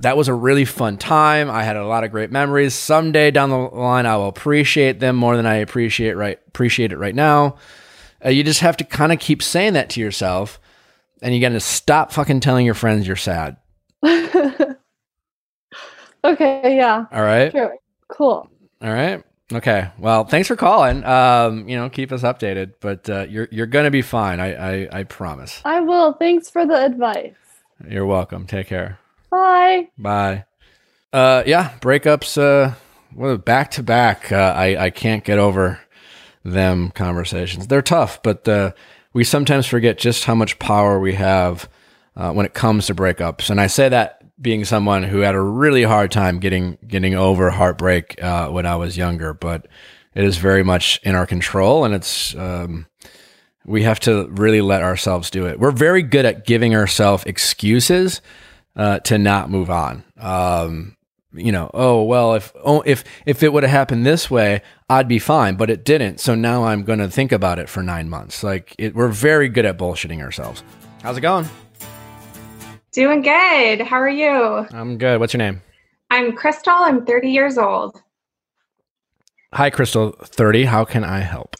[0.00, 1.50] that was a really fun time.
[1.50, 2.74] I had a lot of great memories.
[2.74, 6.98] Someday down the line, I will appreciate them more than I appreciate right appreciate it
[6.98, 7.56] right now.
[8.24, 10.60] Uh, you just have to kind of keep saying that to yourself,
[11.22, 13.56] and you got to stop fucking telling your friends you're sad.
[14.04, 14.76] okay,
[16.24, 17.06] yeah.
[17.12, 17.52] All right.
[17.52, 17.76] Sure.
[18.08, 18.48] Cool.
[18.82, 19.22] All right.
[19.52, 19.90] Okay.
[19.98, 21.04] Well, thanks for calling.
[21.04, 24.40] Um, you know, keep us updated, but uh, you're you're gonna be fine.
[24.40, 25.62] I, I I promise.
[25.64, 26.12] I will.
[26.14, 27.34] Thanks for the advice.
[27.88, 28.46] You're welcome.
[28.46, 28.98] Take care.
[29.30, 29.88] Bye.
[29.98, 30.44] Bye.
[31.12, 32.36] Uh, yeah, breakups.
[32.36, 32.74] Uh,
[33.14, 34.30] well, back to back.
[34.32, 35.80] Uh, I I can't get over
[36.44, 37.66] them conversations.
[37.66, 38.72] They're tough, but uh,
[39.12, 41.68] we sometimes forget just how much power we have
[42.16, 43.50] uh, when it comes to breakups.
[43.50, 47.50] And I say that being someone who had a really hard time getting getting over
[47.50, 49.66] heartbreak uh, when I was younger, but
[50.14, 52.86] it is very much in our control, and it's um,
[53.64, 55.58] we have to really let ourselves do it.
[55.58, 58.20] We're very good at giving ourselves excuses
[58.78, 60.04] uh, to not move on.
[60.16, 60.96] Um,
[61.32, 65.08] you know, oh well, if oh, if if it would have happened this way, I'd
[65.08, 66.20] be fine, but it didn't.
[66.20, 68.42] So now I'm going to think about it for nine months.
[68.42, 70.62] Like it, we're very good at bullshitting ourselves.
[71.02, 71.46] How's it going?
[72.92, 73.82] Doing good.
[73.82, 74.66] How are you?
[74.72, 75.20] I'm good.
[75.20, 75.60] What's your name?
[76.10, 76.72] I'm Crystal.
[76.74, 78.02] I'm 30 years old.
[79.52, 80.12] Hi, Crystal.
[80.24, 80.64] Thirty.
[80.64, 81.56] How can I help?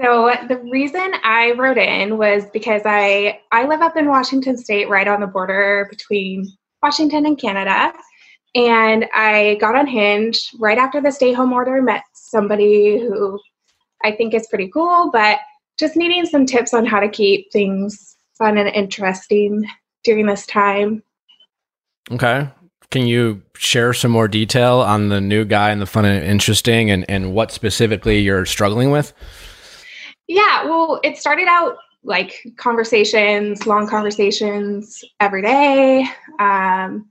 [0.00, 4.88] So the reason I wrote in was because I I live up in Washington State,
[4.88, 6.46] right on the border between
[6.82, 7.92] Washington and Canada,
[8.54, 11.82] and I got on Hinge right after the stay home order.
[11.82, 13.38] Met somebody who
[14.02, 15.38] I think is pretty cool, but
[15.78, 19.66] just needing some tips on how to keep things fun and interesting
[20.02, 21.02] during this time.
[22.10, 22.48] Okay.
[22.90, 26.90] Can you share some more detail on the new guy and the fun and interesting
[26.90, 29.12] and, and what specifically you're struggling with?
[30.30, 36.06] Yeah, well, it started out like conversations, long conversations every day.
[36.38, 37.10] Um,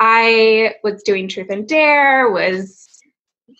[0.00, 2.88] I was doing truth and dare, was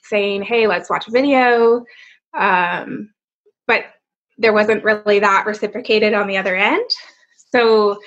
[0.03, 1.85] saying, "Hey, let's watch a video,"
[2.35, 3.11] um,
[3.69, 3.85] but
[4.37, 6.91] there wasn't really that reciprocated on the other end.
[7.53, 8.01] So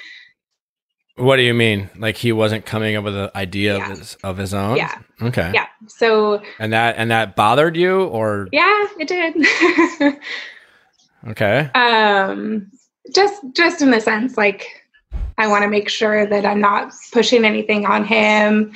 [1.15, 1.89] What do you mean?
[1.97, 3.91] Like he wasn't coming up with an idea Yeah.
[3.93, 4.75] of his of his own?
[4.75, 4.97] Yeah.
[5.21, 5.51] Okay.
[5.53, 10.17] yeah, so And that and that bothered you or yeah, it did.
[11.27, 11.69] okay.
[11.75, 12.69] um,
[13.13, 14.67] just just in the sense like
[15.37, 18.73] I want to make sure that I'm not pushing anything on him.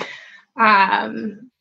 [0.59, 1.51] Um,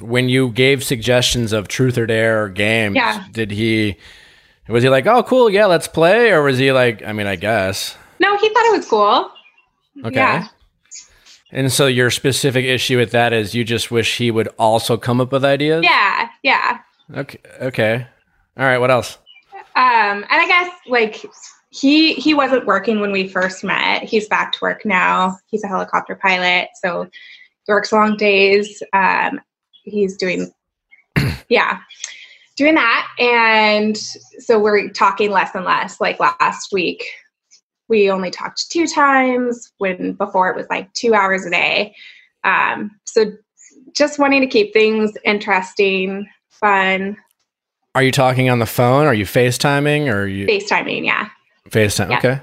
[0.00, 3.24] When you gave suggestions of truth or dare or games, Yeah.
[3.32, 3.96] did he
[4.68, 7.36] was he like, "Oh, cool, yeah, let's play," or was he like, I mean, I
[7.36, 7.96] guess.
[8.20, 9.30] no, he thought it was cool.
[10.04, 10.16] Okay.
[10.16, 10.48] Yeah.
[11.52, 15.20] And so your specific issue with that is you just wish he would also come
[15.20, 15.84] up with ideas?
[15.84, 16.78] Yeah, yeah.
[17.14, 17.38] Okay.
[17.60, 18.06] Okay.
[18.56, 19.18] All right, what else?
[19.76, 21.24] Um, and I guess like
[21.70, 24.04] he he wasn't working when we first met.
[24.04, 25.36] He's back to work now.
[25.46, 27.08] He's a helicopter pilot, so
[27.64, 28.82] he works long days.
[28.92, 29.40] Um,
[29.82, 30.52] he's doing
[31.48, 31.80] yeah,
[32.56, 36.00] doing that, and so we're talking less and less.
[36.00, 37.04] Like last week,
[37.88, 41.96] we only talked two times when before it was like two hours a day.
[42.44, 43.32] Um, so
[43.94, 47.16] just wanting to keep things interesting, fun,
[47.94, 49.06] Are you talking on the phone?
[49.06, 51.04] Are you FaceTiming or are you FaceTiming.
[51.04, 51.28] Yeah.
[51.70, 52.10] FaceTime?
[52.10, 52.18] Yeah.
[52.18, 52.40] Okay.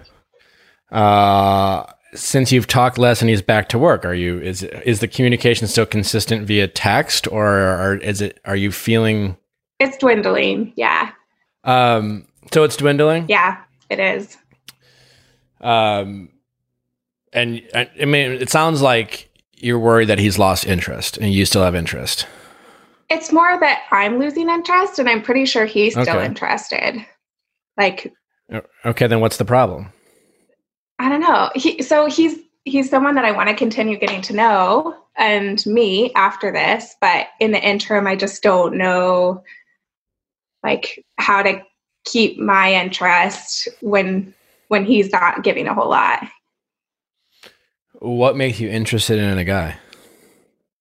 [0.91, 5.07] Uh since you've talked less and he's back to work, are you is is the
[5.07, 9.37] communication still consistent via text or are, is it are you feeling
[9.79, 10.73] It's dwindling.
[10.75, 11.11] Yeah.
[11.63, 13.25] um so it's dwindling?
[13.29, 13.57] Yeah,
[13.89, 14.37] it is.
[15.61, 16.29] Um,
[17.33, 21.63] and I mean, it sounds like you're worried that he's lost interest, and you still
[21.63, 22.25] have interest.
[23.11, 26.25] It's more that I'm losing interest and I'm pretty sure he's still Okay.
[26.25, 27.05] interested.
[27.77, 28.13] Like,
[28.85, 29.91] Okay, then what's the problem?
[30.97, 31.49] I don't know.
[31.55, 36.13] He so he's he's someone that I want to continue getting to know and me
[36.13, 39.43] after this, but in the interim I just don't know
[40.63, 41.61] like how to
[42.05, 44.33] keep my interest when
[44.69, 46.23] when he's not giving a whole lot.
[47.99, 49.77] What makes you interested in a guy?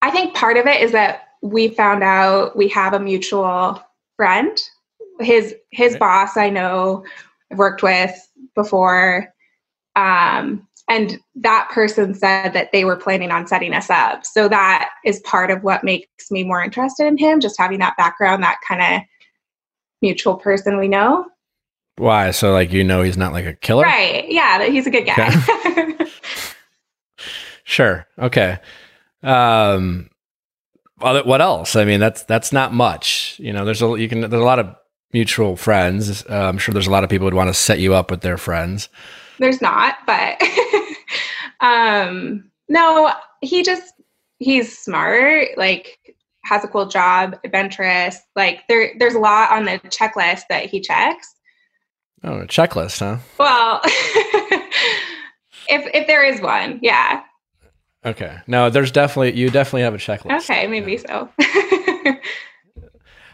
[0.03, 3.83] I think part of it is that we found out we have a mutual
[4.17, 4.61] friend.
[5.21, 7.05] His his boss I know
[7.51, 8.13] I've worked with
[8.55, 9.33] before.
[9.97, 14.27] Um, and that person said that they were planning on setting us up.
[14.27, 17.97] So that is part of what makes me more interested in him, just having that
[17.97, 19.03] background, that kind of
[20.03, 21.27] mutual person we know.
[21.97, 22.31] Why?
[22.31, 23.85] So like you know he's not like a killer?
[23.85, 24.29] Right.
[24.29, 26.07] Yeah, that he's a good guy.
[27.71, 28.05] Sure.
[28.19, 28.59] Okay.
[29.23, 30.11] Um
[31.01, 31.77] what else?
[31.77, 33.37] I mean, that's that's not much.
[33.39, 34.75] You know, there's a you can there's a lot of
[35.13, 36.25] mutual friends.
[36.27, 38.21] Uh, I'm sure there's a lot of people who'd want to set you up with
[38.21, 38.89] their friends.
[39.39, 40.43] There's not, but
[41.61, 43.95] um no, he just
[44.39, 45.99] he's smart, like
[46.45, 48.19] has a cool job, adventurous.
[48.37, 51.35] Like there there's a lot on the checklist that he checks.
[52.23, 53.19] Oh, a checklist, huh?
[53.39, 53.81] Well,
[55.69, 57.23] if if there is one, yeah.
[58.05, 58.39] Okay.
[58.47, 60.45] No, there's definitely you definitely have a checklist.
[60.45, 61.29] Okay, maybe so.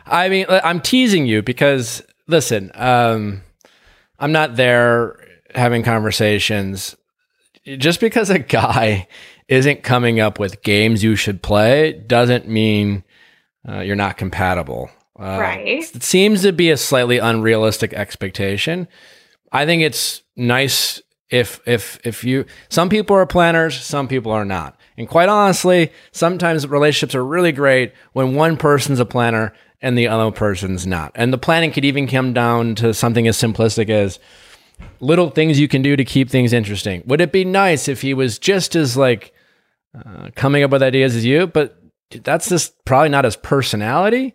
[0.07, 3.43] I mean, uh, I'm teasing you because listen, um,
[4.19, 5.19] I'm not there
[5.55, 6.97] having conversations.
[7.65, 9.09] Just because a guy
[9.49, 13.05] isn't coming up with games you should play doesn't mean
[13.69, 14.91] uh, you're not compatible.
[15.19, 15.67] Uh, Right.
[15.95, 18.87] It seems to be a slightly unrealistic expectation.
[19.51, 21.01] I think it's nice
[21.31, 24.79] if if if you some people are planners, some people are not.
[24.97, 29.53] And quite honestly, sometimes relationships are really great when one person's a planner
[29.83, 31.13] and the other person's not.
[31.15, 34.19] And the planning could even come down to something as simplistic as
[35.01, 37.03] little things you can do to keep things interesting.
[37.07, 39.33] Would it be nice if he was just as like
[39.95, 41.79] uh, coming up with ideas as you, but
[42.23, 44.35] that's just probably not his personality.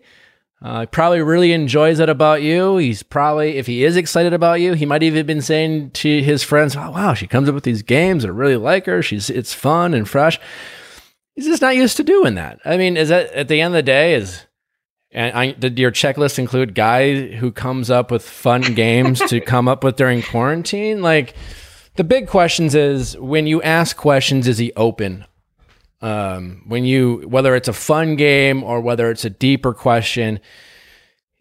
[0.62, 2.76] Uh, he probably really enjoys it about you.
[2.76, 6.42] He's probably, if he is excited about you, he might even been saying to his
[6.42, 8.24] friends, oh, "Wow, she comes up with these games.
[8.24, 9.02] I really like her.
[9.02, 10.38] She's it's fun and fresh."
[11.34, 12.60] He's just not used to doing that.
[12.64, 14.46] I mean, is that at the end of the day is
[15.12, 19.68] and I, did your checklist include guy who comes up with fun games to come
[19.68, 21.02] up with during quarantine?
[21.02, 21.34] Like
[21.96, 25.26] the big questions is when you ask questions, is he open?
[26.02, 30.40] Um, when you whether it's a fun game or whether it's a deeper question,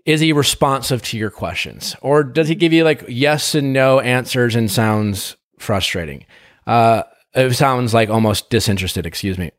[0.05, 3.99] is he responsive to your questions or does he give you like yes and no
[3.99, 6.25] answers and sounds frustrating?
[6.67, 7.03] Uh,
[7.33, 9.05] it sounds like almost disinterested.
[9.05, 9.51] Excuse me.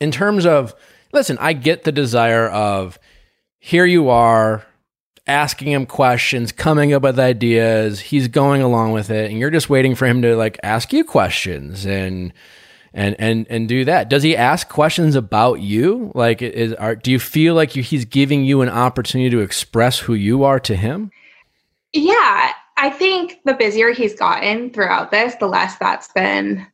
[0.00, 0.74] In terms of
[1.12, 2.98] listen, I get the desire of
[3.58, 4.64] here you are
[5.26, 9.70] asking him questions, coming up with ideas, he's going along with it, and you're just
[9.70, 12.32] waiting for him to like ask you questions and
[12.92, 14.08] and and and do that.
[14.08, 16.10] Does he ask questions about you?
[16.14, 19.98] Like is are do you feel like you, he's giving you an opportunity to express
[19.98, 21.10] who you are to him?
[21.92, 26.66] yeah, I think the busier he's gotten throughout this, the less that's been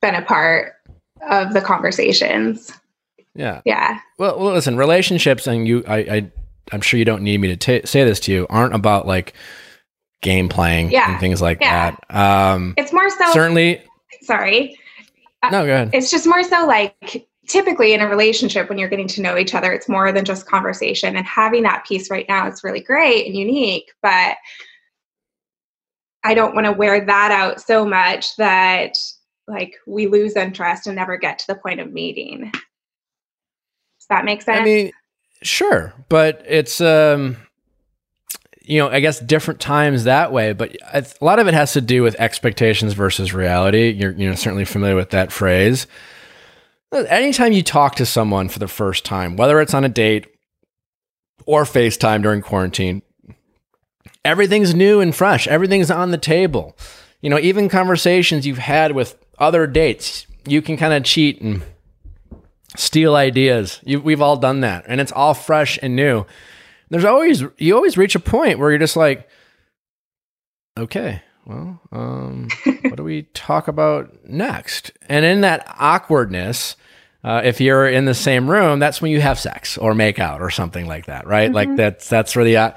[0.00, 0.74] been a part
[1.28, 2.72] of the conversations.
[3.34, 3.60] Yeah.
[3.64, 4.00] Yeah.
[4.18, 6.30] Well, well listen, relationships and you I, I
[6.72, 9.34] I'm sure you don't need me to ta say this to you aren't about like
[10.20, 11.10] game playing Yeah.
[11.12, 11.94] and things like Yeah.
[12.10, 12.14] that.
[12.54, 13.82] Um It's more so certainly
[14.28, 14.78] sorry.
[15.50, 15.90] no go ahead.
[15.92, 19.54] It's just more so like typically in a relationship when you're getting to know each
[19.54, 21.16] other, it's more than just conversation.
[21.16, 24.36] And having that piece right now is really great and unique, but
[26.24, 28.96] I don't want to wear that out so much that
[29.46, 32.50] like we lose interest and never get to the point of meeting.
[32.52, 34.60] Does that make sense?
[34.60, 34.92] I mean,
[35.42, 37.38] sure, but it's um,
[38.68, 40.52] you know, I guess different times that way.
[40.52, 43.90] But a lot of it has to do with expectations versus reality.
[43.90, 45.86] You're you know certainly familiar with that phrase.
[46.92, 50.26] Anytime you talk to someone for the first time, whether it's on a date
[51.46, 53.02] or FaceTime during quarantine,
[54.24, 55.48] everything's new and fresh.
[55.48, 56.76] Everything's on the table.
[57.22, 61.62] You know, even conversations you've had with other dates, you can kind of cheat and
[62.76, 63.80] steal ideas.
[63.82, 66.26] You, we've all done that, and it's all fresh and new.
[66.90, 69.28] There's always you always reach a point where you're just like,
[70.78, 72.48] okay, well, um,
[72.82, 74.92] what do we talk about next?
[75.08, 76.76] And in that awkwardness,
[77.24, 80.40] uh, if you're in the same room, that's when you have sex or make out
[80.40, 81.50] or something like that, right?
[81.52, 82.56] Like that's that's where the.
[82.56, 82.74] Uh,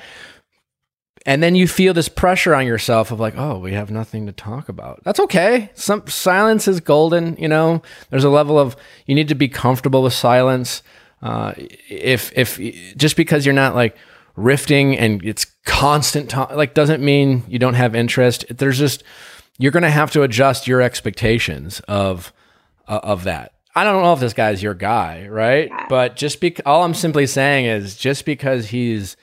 [1.24, 4.32] and then you feel this pressure on yourself of like, oh, we have nothing to
[4.32, 5.04] talk about.
[5.04, 5.70] That's okay.
[5.76, 7.38] Some silence is golden.
[7.38, 10.82] You know, there's a level of you need to be comfortable with silence.
[11.22, 12.60] Uh, if if
[12.98, 13.96] just because you're not like
[14.36, 18.46] rifting and it's constant talk, like doesn't mean you don't have interest.
[18.50, 19.04] There's just
[19.58, 22.34] you're going to have to adjust your expectations of
[22.88, 23.54] uh, of that.
[23.76, 25.72] I don't know if this guy's your guy, right?
[25.88, 29.16] But just be all I'm simply saying is just because he's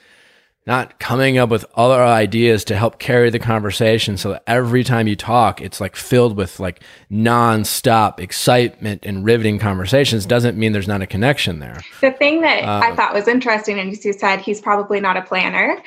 [0.67, 5.07] not coming up with other ideas to help carry the conversation so that every time
[5.07, 10.87] you talk it's like filled with like non-stop excitement and riveting conversations doesn't mean there's
[10.87, 14.41] not a connection there The thing that I Uh, thought was interesting, and you said
[14.41, 15.77] he's probably not a planner.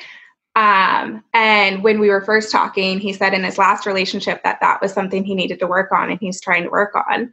[0.55, 4.81] Um, and when we were first talking, he said in his last relationship that that
[4.81, 7.31] was something he needed to work on, and he's trying to work on.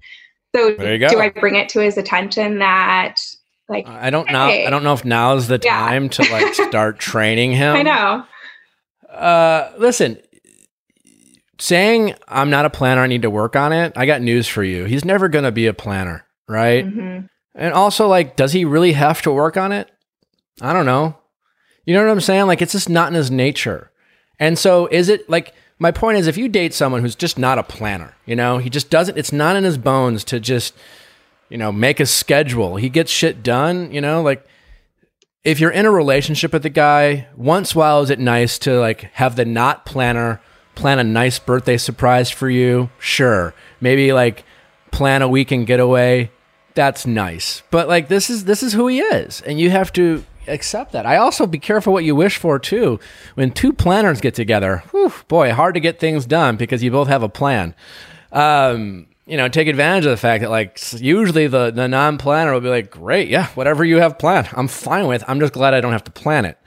[0.57, 1.09] So, There you go.
[1.09, 3.20] do I bring it to his attention that,
[3.70, 4.66] like, i don't know Hey.
[4.66, 5.78] i don't know if now's the Yeah.
[5.78, 8.24] time to like start training him I know,
[9.08, 10.18] Uh, listen,
[11.58, 13.92] saying I'm not a planner, I need to work on it.
[13.96, 14.84] I got news for you.
[14.84, 16.84] He's never going to be a planner, right?
[16.84, 17.20] hmm
[17.54, 19.90] And also, like, does he really have to work on it?
[20.60, 21.16] I don't know.
[21.84, 22.46] You know what I'm saying?
[22.46, 23.90] Like, it's just not in his nature.
[24.38, 27.58] And so, is it like, my point is, if you date someone who's just not
[27.58, 30.74] a planner, you know, he just doesn't, it's not in his bones to just,
[31.51, 32.76] you know, make a schedule.
[32.76, 34.46] He gets shit done, you know, like,
[35.44, 39.03] if you're in a relationship with the guy, once while is it nice to like
[39.14, 40.40] have the not planner
[40.74, 42.90] plan a nice birthday surprise for you?
[42.98, 43.55] Sure.
[43.80, 44.44] Maybe like
[44.90, 46.30] plan a weekend getaway.
[46.74, 47.62] That's nice.
[47.70, 51.07] But like this is this is who he is and you have to accept that.
[51.07, 53.01] I also be careful what you wish for too.
[53.34, 57.09] When two planners get together, whew, boy, hard to get things done because you both
[57.09, 57.74] have a plan.
[58.30, 62.60] Um, you know, take advantage of the fact that like usually the the non-planner will
[62.60, 65.22] be like, "Great, yeah, whatever you have planned, I'm fine with.
[65.28, 66.58] I'm just glad I don't have to plan it."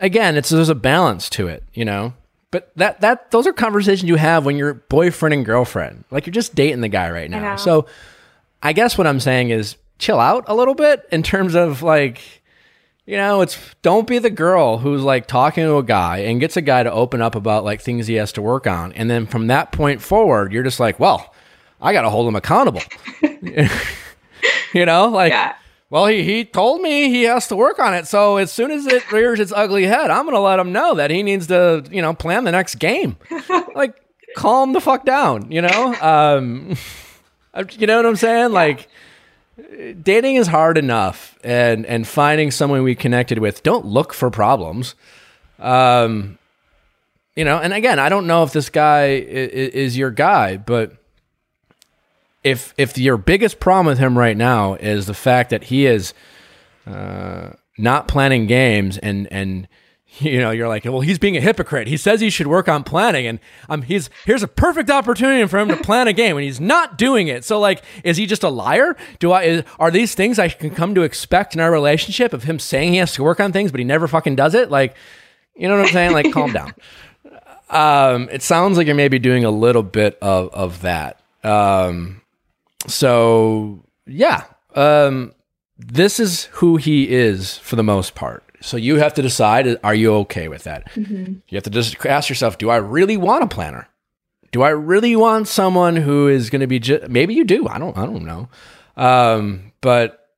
[0.00, 2.14] Again, it's there's a balance to it, you know.
[2.50, 6.04] But that that those are conversations you have when you're boyfriend and girlfriend.
[6.10, 7.40] Like you're just dating the guy right now.
[7.40, 7.56] know.
[7.56, 7.86] So
[8.62, 12.22] I guess what I'm saying is chill out a little bit in terms of like
[13.04, 16.56] you know, it's don't be the girl who's like talking to a guy and gets
[16.56, 18.92] a guy to open up about like things he has to work on.
[18.92, 21.31] And then from that point forward, you're just like, well,
[21.82, 22.80] I got to hold him accountable.
[24.72, 25.54] you know, like, Yeah.
[25.90, 28.06] well, he, he told me he has to work on it.
[28.06, 30.94] So as soon as it rears its ugly head, I'm going to let him know
[30.94, 33.16] that he needs to, you know, plan the next game.
[33.74, 34.00] like,
[34.36, 35.94] calm the fuck down, you know?
[36.00, 36.76] Um,
[37.72, 38.52] you know what I'm saying?
[38.52, 38.88] Like,
[40.02, 44.94] dating is hard enough and and finding someone we connected with don't look for problems
[45.58, 46.38] um
[47.36, 50.94] you know and again i don't know if this guy is, is your guy but
[52.44, 56.12] if if your biggest problem with him right now is the fact that he is
[56.86, 59.68] uh not planning games and and
[60.18, 61.88] you know you're like well he's being a hypocrite.
[61.88, 63.38] He says he should work on planning and
[63.68, 66.98] um he's here's a perfect opportunity for him to plan a game and he's not
[66.98, 67.44] doing it.
[67.44, 68.96] So like is he just a liar?
[69.20, 72.44] Do i is, are these things i can come to expect in our relationship of
[72.44, 74.70] him saying he has to work on things but he never fucking does it?
[74.70, 74.96] Like
[75.54, 76.12] you know what i'm saying?
[76.12, 76.74] Like calm down.
[77.70, 81.22] Um it sounds like you're maybe doing a little bit of of that.
[81.42, 82.21] Um
[82.86, 85.32] so yeah um
[85.78, 88.44] this is who he is for the most part.
[88.60, 90.88] So you have to decide are you okay with that?
[90.96, 93.88] You have to just ask yourself do i really want a planner?
[94.52, 97.78] Do i really want someone who is going to be ju- maybe you do i
[97.78, 98.48] don't i don't know.
[98.96, 100.28] Um but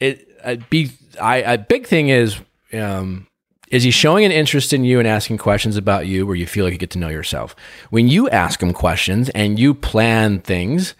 [0.00, 2.40] it a be i a big thing is
[2.72, 3.26] um
[3.68, 6.64] is he showing an interest in you and asking questions about you where you feel
[6.64, 7.56] like you get to know yourself?
[7.90, 10.94] When you ask him questions and you plan things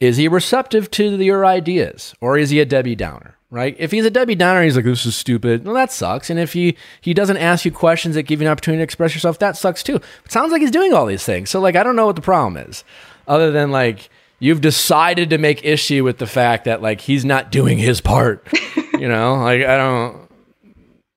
[0.00, 4.04] is he receptive to your ideas or is he a debbie downer right if he's
[4.04, 7.14] a debbie downer he's like this is stupid well that sucks and if he he
[7.14, 9.96] doesn't ask you questions that give you an opportunity to express yourself that sucks too
[9.96, 12.22] it sounds like he's doing all these things so like i don't know what the
[12.22, 12.84] problem is
[13.26, 17.50] other than like you've decided to make issue with the fact that like he's not
[17.50, 18.46] doing his part
[18.94, 20.28] you know like i don't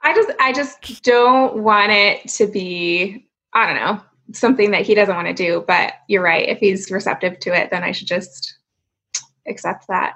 [0.04, 4.02] I just I just don't want it to be I don't know
[4.34, 5.64] something that he doesn't want to do.
[5.68, 6.48] But you're right.
[6.48, 8.58] If he's receptive to it, then I should just
[9.48, 10.14] accept that.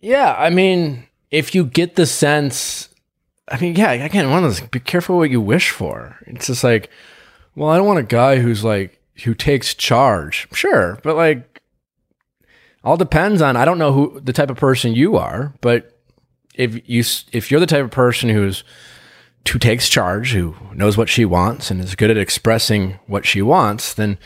[0.00, 2.88] Yeah, I mean, if you get the sense,
[3.48, 6.18] I mean, yeah, again, one of those, be careful what you wish for.
[6.26, 6.90] It's just like,
[7.54, 10.48] well, I don't want a guy who's like, who takes charge.
[10.52, 11.62] Sure, but like,
[12.82, 15.98] all depends on, I don't know who the type of person you are, but
[16.54, 17.02] if you,
[17.32, 18.62] if you're the type of person who's,
[19.50, 23.42] who takes charge, who knows what she wants and is good at expressing what she
[23.42, 24.18] wants, then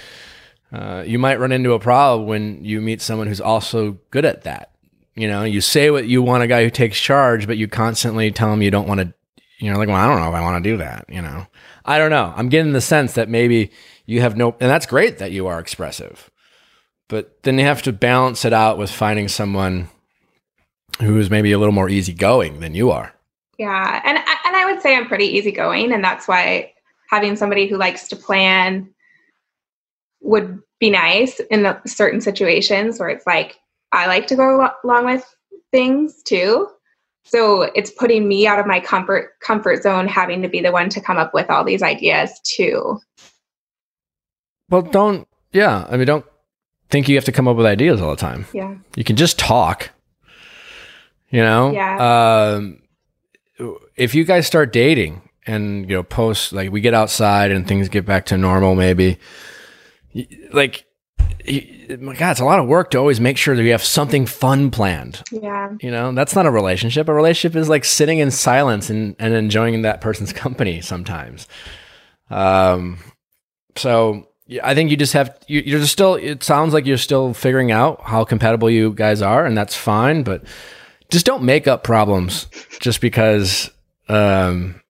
[0.73, 4.43] uh, you might run into a problem when you meet someone who's also good at
[4.43, 4.73] that.
[5.15, 8.31] You know, you say what you want a guy who takes charge, but you constantly
[8.31, 9.15] tell him you don't want to.
[9.59, 11.07] You know, like, well, I don't know if I want to do that.
[11.09, 11.47] You know,
[11.85, 12.33] I don't know.
[12.37, 13.73] I'm getting the sense that maybe
[14.07, 16.31] you have no, and that's great that you are expressive,
[17.09, 19.89] but then you have to balance it out with finding someone
[21.01, 23.13] who is maybe a little more easygoing than you are.
[23.59, 26.73] Yeah, and and I would say I'm pretty easygoing, and that's why
[27.11, 28.89] having somebody who likes to plan
[30.21, 33.59] would be nice in the certain situations where it's like
[33.93, 35.25] I like to go along with
[35.73, 36.69] things too.
[37.25, 40.89] So it's putting me out of my comfort comfort zone, having to be the one
[40.91, 43.01] to come up with all these ideas too.
[44.71, 45.27] Well, don't.
[45.53, 46.27] Yeah, I mean, don't
[46.91, 48.47] think you have to come up with ideas all the time.
[48.53, 49.91] Yeah, You can just talk.
[51.31, 51.73] You know?
[51.73, 52.55] Yeah.
[52.57, 52.83] Um,
[53.97, 57.89] if you guys start dating and, you know, post, like we get outside and things
[57.89, 59.19] get back to normal, maybe,
[60.53, 60.85] like,
[62.01, 64.27] my God, it's a lot of work to always make sure that you have something
[64.27, 65.23] fun planned.
[65.31, 67.09] yeah, You know, that's not a relationship.
[67.09, 71.49] A relationship is like sitting in silence and, and enjoying that person's company sometimes.
[72.31, 72.99] Um,
[73.77, 74.29] so
[74.63, 76.15] I think you just have you, you're just still.
[76.15, 80.23] It sounds like you're still figuring out how compatible you guys are, and that's fine.
[80.23, 80.45] But
[81.11, 82.47] just don't make up problems
[82.81, 83.71] just because.
[84.11, 84.81] Um,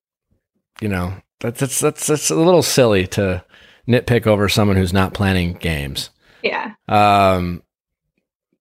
[0.81, 3.45] you know that's that's that's that's a little silly to
[3.89, 6.11] nitpick over someone who's not planning games.
[6.43, 6.75] Yeah.
[6.87, 7.63] Um,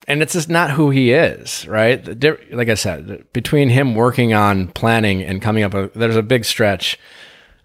[0.08, 2.24] and it's just not who he is, right?
[2.52, 6.46] Like I said, between him working on planning and coming up, with, there's a big
[6.46, 6.98] stretch.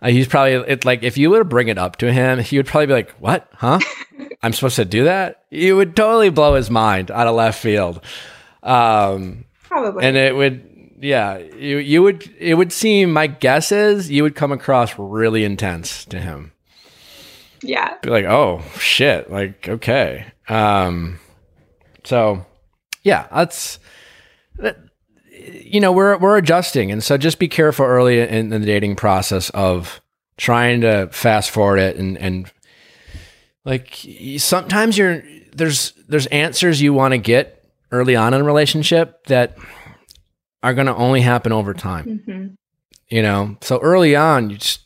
[0.00, 2.56] Uh, he's probably it like if you were to bring it up to him, he
[2.56, 3.48] would probably be like, "What?
[3.54, 3.78] Huh?
[4.42, 8.04] I'm supposed to do that?" You would totally blow his mind out of left field.
[8.64, 10.04] Um, Probably.
[10.04, 14.36] and it would yeah you you would it would seem my guess is you would
[14.36, 16.52] come across really intense to him
[17.62, 17.96] yeah.
[18.02, 20.32] be like oh shit like okay.
[20.48, 21.18] Um
[22.04, 22.44] so
[23.02, 23.78] yeah that's
[24.56, 24.78] that,
[25.30, 26.90] you know we're we're adjusting.
[26.90, 30.00] And so just be careful early in the dating process of
[30.36, 32.50] trying to fast forward it and and
[33.64, 34.06] like
[34.38, 35.22] sometimes you're
[35.54, 39.56] there's there's answers you want to get early on in a relationship that
[40.62, 42.22] are going to only happen over time.
[42.24, 42.46] Hmm
[43.12, 43.56] you know?
[43.60, 44.81] So early on you just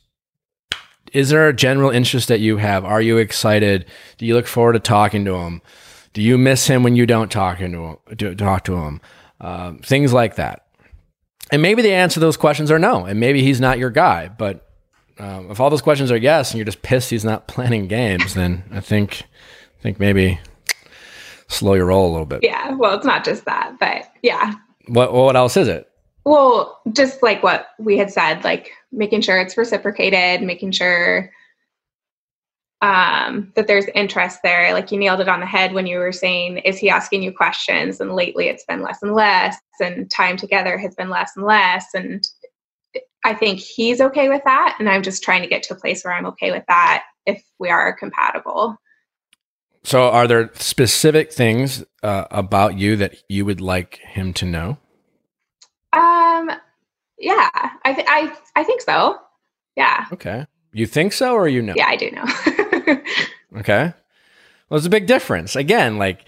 [1.17, 2.85] is there a general interest that you have?
[2.85, 3.87] Are you excited?
[4.19, 5.63] Do you look forward to talking to him?
[6.13, 9.01] Do you miss him when you don't talk to him talk to him?
[9.41, 10.67] Um, things like that.
[11.51, 14.29] And maybe the answer to those questions are no and maybe he's not your guy
[14.29, 14.69] but
[15.19, 18.35] um, if all those questions are yes and you're just pissed he's not planning games
[18.35, 19.23] then i think
[19.79, 20.41] i think maybe
[21.49, 22.41] slow your roll a little bit.
[22.43, 22.75] Yeah.
[22.75, 24.55] Well, it's not just that, but yeah.
[24.89, 25.89] what what else is it
[26.27, 31.31] Well, just like what we had said, like making sure it's reciprocated, making sure
[32.83, 34.73] um, that there's interest there.
[34.73, 37.33] Like you nailed it on the head when you were saying, is he asking you
[37.33, 38.01] questions?
[38.01, 41.87] And lately it's been less and less, and time together has been less and less.
[41.95, 42.27] And
[43.25, 44.75] I think he's okay with that.
[44.81, 47.41] And I'm just trying to get to a place where I'm okay with that if
[47.61, 48.77] we are compatible.
[49.85, 54.79] So, are there specific things uh, about you that you would like him to know?
[55.93, 56.51] Um,
[57.19, 57.49] yeah,
[57.85, 59.19] I, th- I, I think so.
[59.77, 60.07] Yeah.
[60.13, 60.47] Okay.
[60.73, 61.75] You think so, or you know?
[61.77, 62.25] Yeah, I do know.
[63.57, 63.85] Okay.
[64.69, 65.57] Well, there's a big difference.
[65.57, 66.25] Again, like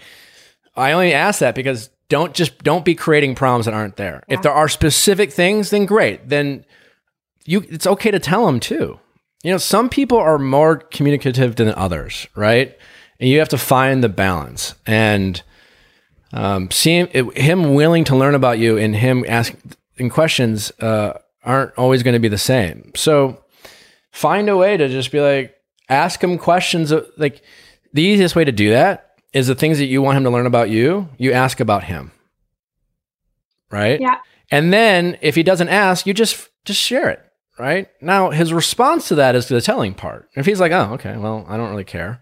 [0.75, 4.23] I only ask that because don't just don't be creating problems that aren't there.
[4.27, 6.29] If there are specific things, then great.
[6.29, 6.65] Then
[7.45, 8.99] you it's okay to tell them too.
[9.43, 12.77] You know, some people are more communicative than others, right?
[13.19, 14.75] And you have to find the balance.
[14.85, 15.41] And
[16.33, 21.13] um, seeing it, him willing to learn about you and him asking questions uh,
[21.43, 22.91] aren't always going to be the same.
[22.95, 23.43] So
[24.11, 25.55] find a way to just be like
[25.89, 27.41] ask him questions of, like
[27.93, 30.45] the easiest way to do that is the things that you want him to learn
[30.45, 32.11] about you you ask about him
[33.71, 34.15] right Yeah.
[34.51, 37.21] and then if he doesn't ask you just just share it
[37.57, 41.17] right now his response to that is the telling part if he's like oh okay
[41.17, 42.21] well i don't really care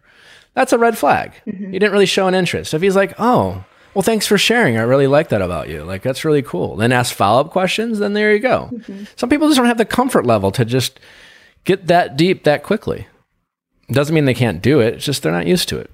[0.54, 1.68] that's a red flag Mhm.
[1.72, 3.64] he didn't really show an interest if he's like oh
[3.98, 4.78] well thanks for sharing.
[4.78, 5.84] I really like that about you.
[5.84, 6.76] Like that's really cool.
[6.76, 8.70] Then ask follow-up questions then there you go.
[9.16, 11.00] Some people just don't have the comfort level to just
[11.64, 13.08] get that deep that quickly.
[13.90, 15.90] Doesn't mean they can't do it it's just they're not used to it.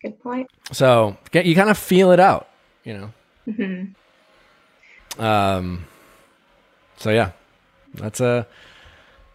[0.00, 0.48] Good point.
[0.72, 2.48] so get- you kind of feel it out
[2.84, 3.12] you know?
[3.54, 3.84] Hmm
[5.22, 5.84] um
[6.96, 7.32] so yeah.
[7.94, 8.46] That's a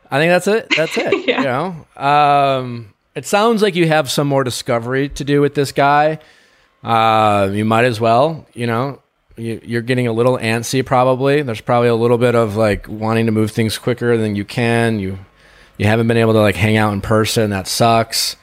[0.10, 0.68] i think that's it.
[0.76, 1.38] That's it Yeah.
[1.39, 2.01] you know?
[2.04, 6.18] Um it sounds like you have some more discovery to do with this guy
[6.84, 9.00] uh you might as well you know
[9.38, 11.42] you, you're getting a little antsy probably.
[11.42, 15.00] There's probably a little bit of like wanting to move things quicker than you can.
[15.00, 15.20] You
[15.78, 17.50] you haven't been able to like hang out in person.
[17.50, 18.36] That sucks.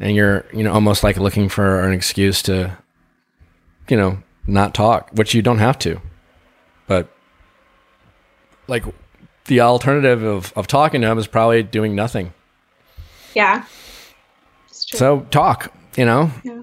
[0.00, 2.76] And you're you know almost like looking for an excuse to
[3.88, 6.00] you know not talk which you don't have to.
[6.86, 7.08] But
[8.68, 8.84] like
[9.46, 12.32] the alternative of, of talking to him is probably doing nothing.
[13.34, 13.64] Yeah.
[14.70, 16.30] So talk you know?
[16.42, 16.62] Yeah.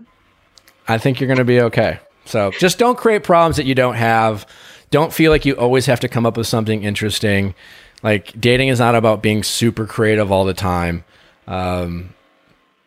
[0.89, 3.95] I think you're going to be okay so just don't create problems that you don't
[3.95, 4.45] have
[4.91, 7.55] don't feel like you always have to come up with something interesting
[8.03, 11.03] like dating is not about being super creative all the time
[11.47, 12.13] um,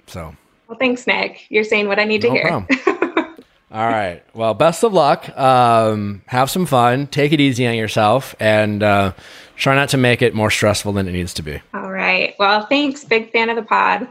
[0.07, 0.37] so
[0.73, 1.45] well, thanks, Nick.
[1.51, 2.47] You're saying what I need to hear.
[3.71, 4.23] All right.
[4.33, 5.29] Well, best of luck.
[5.37, 7.09] Um, have some fun.
[7.09, 9.13] Take it easy on yourself, and uh,
[9.55, 11.61] try not to make it more stressful than it needs to be.
[11.75, 12.35] All right.
[12.39, 13.05] Well, thanks.
[13.05, 14.09] Big fan of the pod.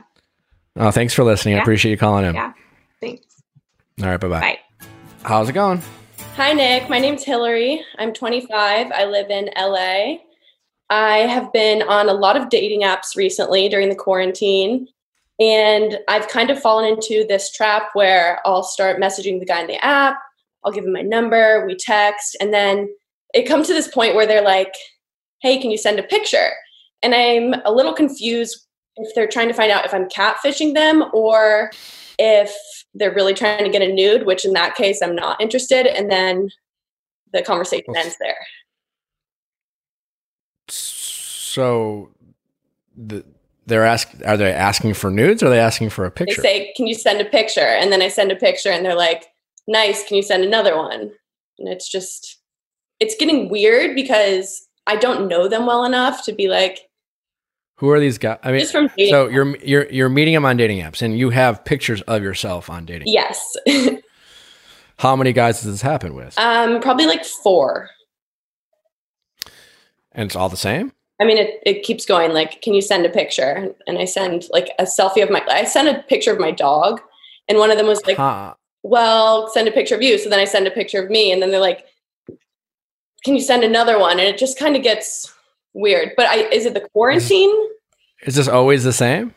[0.76, 1.56] Oh, thanks for listening.
[1.56, 2.36] I appreciate you calling in.
[2.36, 2.54] Yeah.
[3.00, 3.26] Thanks.
[4.02, 4.20] All right.
[4.20, 4.40] Bye-bye.
[4.40, 4.60] Bye.
[5.24, 5.82] How's it going?
[6.36, 6.90] Hi, Nick.
[6.90, 7.84] My name's Hillary.
[7.98, 8.92] I'm 25.
[8.92, 10.18] I live in LA.
[10.90, 14.88] I have been on a lot of dating apps recently during the quarantine.
[15.40, 19.68] And I've kind of fallen into this trap where I'll start messaging the guy in
[19.68, 20.18] the app.
[20.64, 21.66] I'll give him my number.
[21.66, 22.36] We text.
[22.40, 22.90] And then
[23.34, 24.74] it comes to this point where they're like,
[25.42, 26.52] hey, can you send a picture?
[27.02, 31.06] and I'm a little confused if they're trying to find out if I'm catfishing them
[31.14, 31.72] or
[32.20, 32.56] if
[32.94, 36.12] they're really trying to get a nude, which in that case I'm not interested, and
[36.12, 36.50] then
[37.34, 38.38] the conversation ends there.
[40.68, 42.12] So,
[42.96, 43.26] the,
[43.66, 46.42] they're asking are they asking for nudes or are they asking for a picture?
[46.42, 48.96] They say, "Can you send a picture?" And then I send a picture, and they're
[48.96, 49.28] like,
[49.68, 51.12] "Nice, can you send another one?"
[51.60, 52.40] And it's just,
[53.00, 56.90] it's getting weird because I don't know them well enough to be like,
[57.82, 58.38] Who are these guys?
[58.44, 61.32] I mean, just from so you're you're you're meeting them on dating apps, and you
[61.32, 63.08] have pictures of yourself on dating.
[63.08, 63.56] yes,
[65.00, 66.38] How many guys does this happen with?
[66.38, 67.90] um, probably like four.
[70.12, 70.92] and it's all the same.
[71.20, 72.34] I mean, it, it keeps going.
[72.34, 73.74] Like, can you send a picture?
[73.88, 75.44] And I send like a selfie of my.
[75.50, 77.02] I sent a picture of my dog,
[77.50, 78.54] and one of them was like, Huh.
[78.84, 81.42] "Well, send a picture of you." So then I send a picture of me, and
[81.42, 81.84] then they're like,
[83.24, 85.34] "Can you send another one?" And it just kind of gets
[85.74, 86.12] weird.
[86.18, 87.54] But I is it the quarantine?
[88.24, 89.34] Is this always the same?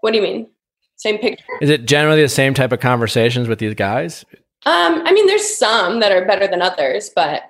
[0.00, 0.48] What do you mean?
[0.96, 1.44] Same picture?
[1.60, 4.24] Is it generally the same type of conversations with these guys?
[4.66, 7.42] Um, I mean, there's some that are better than others, but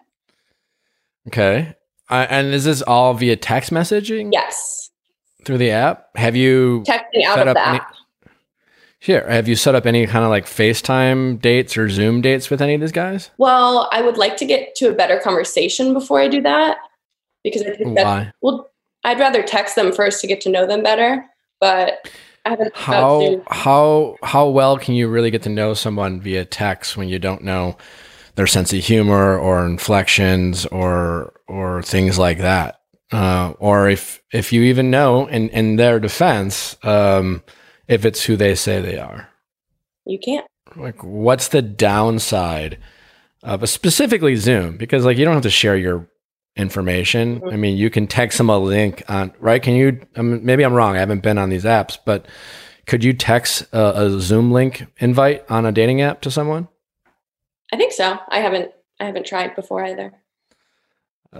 [1.29, 1.75] Okay.
[2.11, 4.91] Uh, and is this all via text messaging yes,
[5.45, 6.17] through the app?
[6.17, 7.79] Have you texting out set of up any?
[7.79, 7.95] that.
[9.01, 9.29] Sure.
[9.29, 12.75] Have you set up any kind of like FaceTime dates or Zoom dates with any
[12.75, 13.31] of these guys?
[13.37, 16.79] Well, I would like to get to a better conversation before I do that
[17.45, 18.33] because I think that Why?
[18.41, 18.71] Well,
[19.05, 21.25] I'd rather text them first to get to know them better,
[21.61, 22.09] but
[22.45, 22.75] I haven't.
[22.75, 27.19] How how how well can you really get to know someone via text when you
[27.19, 27.77] don't know
[28.35, 32.81] their sense of humor or inflections or or things like that?
[33.13, 37.43] Uh, or if if you even know in in their defense, um,
[37.87, 39.29] if it's who they say they are.
[40.07, 40.47] You can't.
[40.77, 42.79] like what's the downside
[43.43, 46.09] of specifically zoom because like you don't have to share your
[46.57, 47.43] information.
[47.51, 49.63] I mean you can text them a link on right?
[49.63, 50.97] Can you um, maybe i'm wrong.
[50.97, 52.27] I haven't been on these apps but
[52.87, 56.69] could you text a, a zoom link invite on a dating app to someone?
[57.73, 58.19] I think so.
[58.29, 58.71] I haven't.
[59.01, 60.13] I haven't tried before either.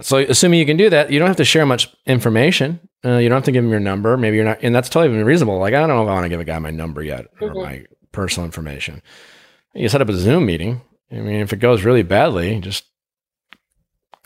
[0.01, 2.79] so assuming you can do that you don't have to share much information.
[3.05, 4.17] Uh, you don't have to give them your number.
[4.17, 5.59] Maybe you're not and that's totally reasonable.
[5.59, 7.49] Like i don't know if i want to give a guy my number yet or
[7.49, 7.63] Mhm.
[7.63, 9.01] my personal information.
[9.73, 10.81] You set up a zoom meeting.
[11.11, 12.83] I mean if it goes really badly just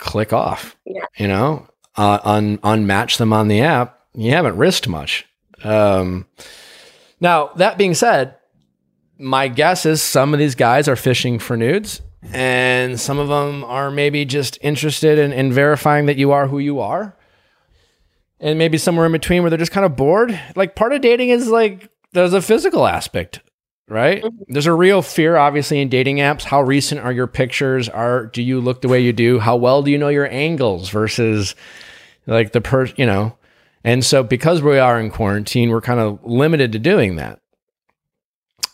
[0.00, 1.04] click off Yeah.
[1.16, 1.66] you know?
[1.96, 4.00] Uh, un- unmatch them on the app.
[4.14, 5.26] You haven't risked much.
[5.62, 6.26] Um,
[7.20, 8.36] now that being said
[9.18, 12.00] my guess is some of these guys are fishing for nudes
[12.32, 16.58] and some of them are maybe just interested in, in verifying that you are who
[16.58, 17.14] you are.
[18.40, 20.38] And maybe somewhere in between where they're just kind of bored.
[20.56, 23.40] Like part of dating is like there's a physical aspect
[23.90, 24.24] right?
[24.46, 26.44] There's a real fear obviously in dating apps.
[26.44, 27.88] How recent are your pictures?
[27.88, 29.40] Are do you look the way you do?
[29.40, 31.54] How well do you know your angles versus
[32.26, 33.36] like the per you know?
[33.82, 37.40] And so because we are in quarantine we're kind of limited to doing that.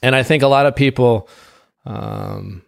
[0.03, 1.29] And i think a lot of people
[1.87, 2.63] um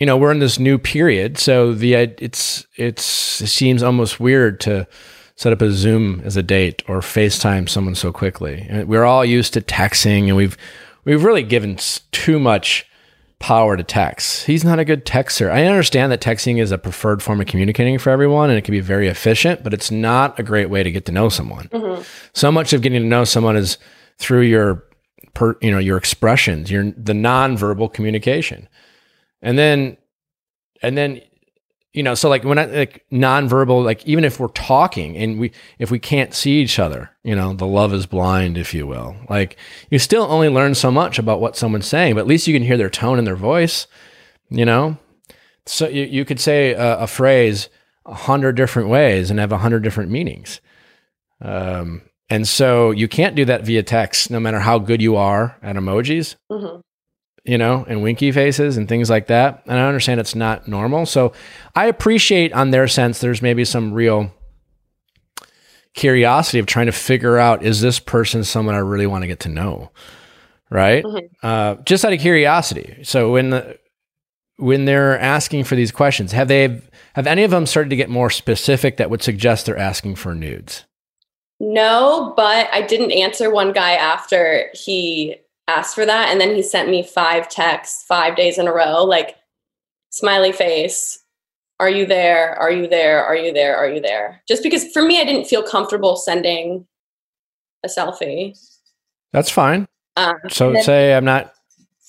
[0.00, 4.60] you know we're in this new period so the it's it's it seems almost weird
[4.60, 4.88] to
[5.36, 8.66] set up a zoom as a date or facetime someone so quickly.
[8.68, 10.56] And we're all used to texting and we've
[11.06, 11.78] we've really given
[12.12, 12.84] too much
[13.38, 14.46] power to text.
[14.46, 15.50] He's not a good texter.
[15.50, 18.72] I understand that texting is a preferred form of communicating for everyone and it can
[18.72, 21.68] be very efficient but it's not a great way to get to know someone.
[21.68, 22.04] Mhm.
[22.34, 23.78] so much of getting to know someone is
[24.18, 24.84] through your
[25.34, 28.68] per, you know your expressions your the nonverbal communication.
[29.42, 29.98] And then
[30.82, 31.20] and then
[31.96, 35.50] you know so like when i like nonverbal like even if we're talking and we
[35.78, 39.16] if we can't see each other you know the love is blind if you will.
[39.28, 39.56] Like
[39.90, 42.62] you still only learn so much about what someone's saying but at least you can
[42.62, 43.86] hear their tone and their voice
[44.50, 44.96] you know?
[45.66, 47.68] So you, you could say a, a phrase
[48.04, 50.60] a hundred different ways and have a hundred different meanings.
[51.40, 55.56] Um, and so you can't do that via text no matter how good you are
[55.62, 56.36] at emojis.
[56.50, 56.82] Mhm.
[57.46, 59.62] You know, and winky faces and things like that.
[59.66, 61.06] And I understand it's not normal.
[61.06, 61.32] So
[61.74, 64.32] I appreciate on their sense there's maybe some real
[65.94, 69.40] curiosity of trying to figure out is this person someone I really want to get
[69.40, 69.90] to know?
[70.70, 71.04] Right?
[71.04, 71.30] Mhm.
[71.42, 72.98] Uh, just out of curiosity.
[73.02, 73.78] So when the
[74.58, 76.80] when they're asking for these questions, have they
[77.14, 80.34] have any of them started to get more specific that would suggest they're asking for
[80.34, 80.84] nudes?
[81.60, 85.36] No, but I didn't answer one guy after he
[85.68, 89.04] asked for that, and then he sent me five texts five days in a row,
[89.04, 89.36] like
[90.10, 91.18] smiley face.
[91.78, 92.54] Are you there?
[92.54, 93.22] Are you there?
[93.24, 93.76] Are you there?
[93.76, 94.42] Are you there?
[94.48, 96.86] Just because for me, I didn't feel comfortable sending
[97.84, 98.58] a selfie.
[99.32, 99.86] That's fine.
[100.16, 101.52] Um, So then- say I'm not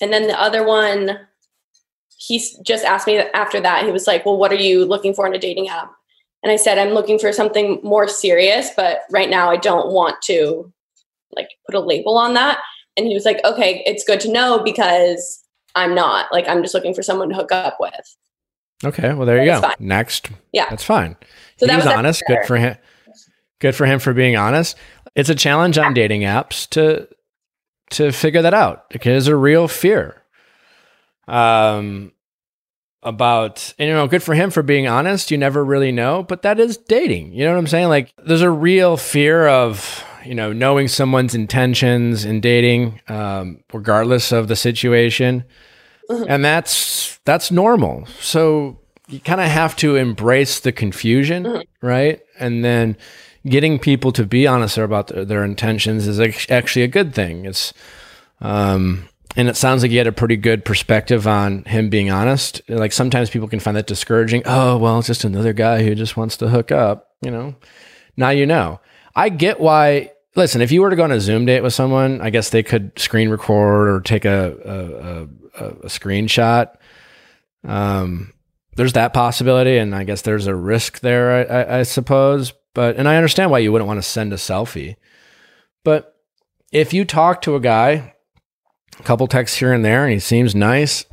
[0.00, 1.18] And then the other one,
[2.16, 3.84] he just asked me after that.
[3.84, 5.92] He was like, "Well, what are you looking for in a dating app?"
[6.42, 10.22] And I said, I'm looking for something more serious, but right now I don't want
[10.22, 10.72] to
[11.32, 12.58] like put a label on that.
[12.98, 15.42] And he was like, okay, it's good to know because
[15.74, 18.16] I'm not like, I'm just looking for someone to hook up with.
[18.84, 19.60] Okay, well there you go.
[19.62, 19.74] fine.
[19.78, 20.68] Next, Yeah.
[20.68, 21.16] that's fine.
[21.56, 22.22] So he that was was honest.
[22.26, 22.76] Good for him.
[23.60, 24.76] Good for him for being honest.
[25.14, 27.08] It's a challenge on dating apps to
[27.90, 30.22] to figure that out because there's a real fear.
[31.26, 32.12] Um,
[33.02, 35.30] about and you know, good for him for being honest.
[35.30, 37.32] You never really know, but that is dating.
[37.32, 37.88] You know what I'm saying?
[37.88, 44.32] Like, there's a real fear of you know knowing someone's intentions in dating, um, regardless
[44.32, 45.44] of the situation,
[46.28, 48.06] and that's that's normal.
[48.20, 48.78] So
[49.08, 52.20] you kind of have to embrace the confusion, right?
[52.38, 52.96] And then
[53.46, 57.46] getting people to be honest about their, their intentions is ac- actually a good thing.
[57.46, 57.72] It's
[58.40, 62.60] um, and it sounds like you had a pretty good perspective on him being honest.
[62.68, 64.42] Like sometimes people can find that discouraging.
[64.44, 67.54] Oh, well, it's just another guy who just wants to hook up, you know.
[68.16, 68.80] Now you know.
[69.18, 72.20] I get why listen, if you were to go on a Zoom date with someone,
[72.20, 75.28] I guess they could screen record or take a
[75.58, 76.76] a, a, a, screenshot.
[77.64, 78.32] Um
[78.76, 82.52] there's that possibility, and I guess there's a risk there, I, I, I suppose.
[82.74, 84.94] But and I understand why you wouldn't want to send a selfie.
[85.82, 86.14] But
[86.70, 88.14] if you talk to a guy,
[89.00, 91.06] a couple texts here and there, and he seems nice,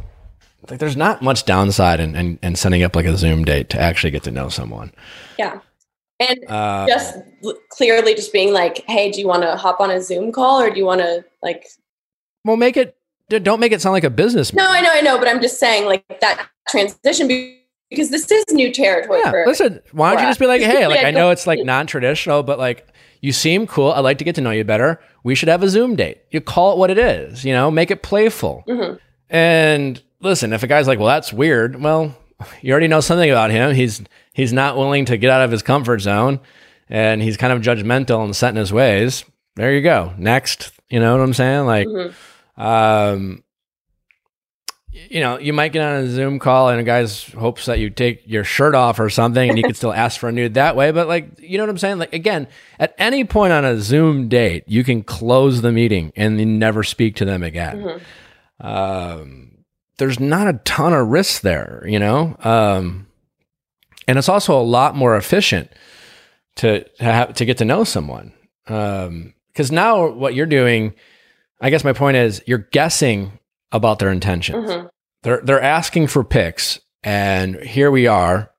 [0.69, 3.81] like there's not much downside in, in, in sending up like a Zoom date to
[3.81, 4.91] actually get to know someone.
[5.39, 5.61] Yeah.
[6.19, 7.17] And Uh, just
[7.69, 10.69] clearly just being like, hey, do you want to hop on a Zoom call or
[10.69, 11.65] do you want to like,
[12.45, 12.95] well, make it.
[13.29, 14.53] Don't make it sound like a business.
[14.53, 14.63] no.
[14.67, 17.59] I know, I know, but I'm just saying like that transition be-
[17.89, 19.81] because this is new territory Yeah, for listen.
[19.91, 22.87] Why don't you just be like, hey, like I know it's like non-traditional, but like
[23.21, 23.91] you seem cool.
[23.91, 24.99] I'd like to get to know you better.
[25.23, 26.19] We should have a Zoom date.
[26.31, 27.43] You call it what it is.
[27.43, 28.63] You know, make it playful.
[28.67, 28.99] Mhm.
[29.29, 31.81] And listen, if a guy's like, well, that's weird.
[31.81, 32.15] Well,
[32.61, 33.73] you already know something about him.
[33.73, 34.01] He's
[34.35, 36.39] he's not willing to get out of his comfort zone,
[36.89, 39.25] and he's kind of judgmental and set in his ways.
[39.55, 40.13] There you go.
[40.17, 41.65] Next, you know what I'm saying?
[41.65, 42.13] Like, Mhm.
[42.57, 43.41] um,
[44.91, 47.89] you know, you might get on a Zoom call and a guy's hopes that you
[47.89, 50.75] take your shirt off or something and you could still ask for a nude that
[50.77, 50.91] way.
[50.91, 51.99] But like, you know what I'm saying?
[51.99, 52.47] Like, again,
[52.79, 56.81] at any point on a Zoom date, you can close the meeting and you never
[56.83, 57.99] speak to them again.
[58.61, 59.57] Um,
[59.97, 62.35] there's not a ton of risks there, you know?
[62.43, 63.07] Um,
[64.07, 65.69] and it's also a lot more efficient
[66.57, 68.33] to, to have to get to know someone.
[68.67, 70.93] Um, cause now what you're doing,
[71.61, 73.39] I guess my point is you're guessing
[73.71, 74.69] about their intentions.
[74.69, 74.89] Mhm.
[75.23, 78.51] They're they're asking for pics, and here we are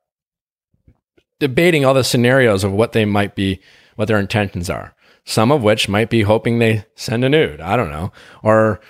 [1.39, 3.61] debating all the scenarios of what they might be,
[3.97, 4.95] what their intentions are.
[5.25, 7.61] Some of which might be hoping they send a nude.
[7.61, 8.13] I don't know,
[8.43, 8.81] or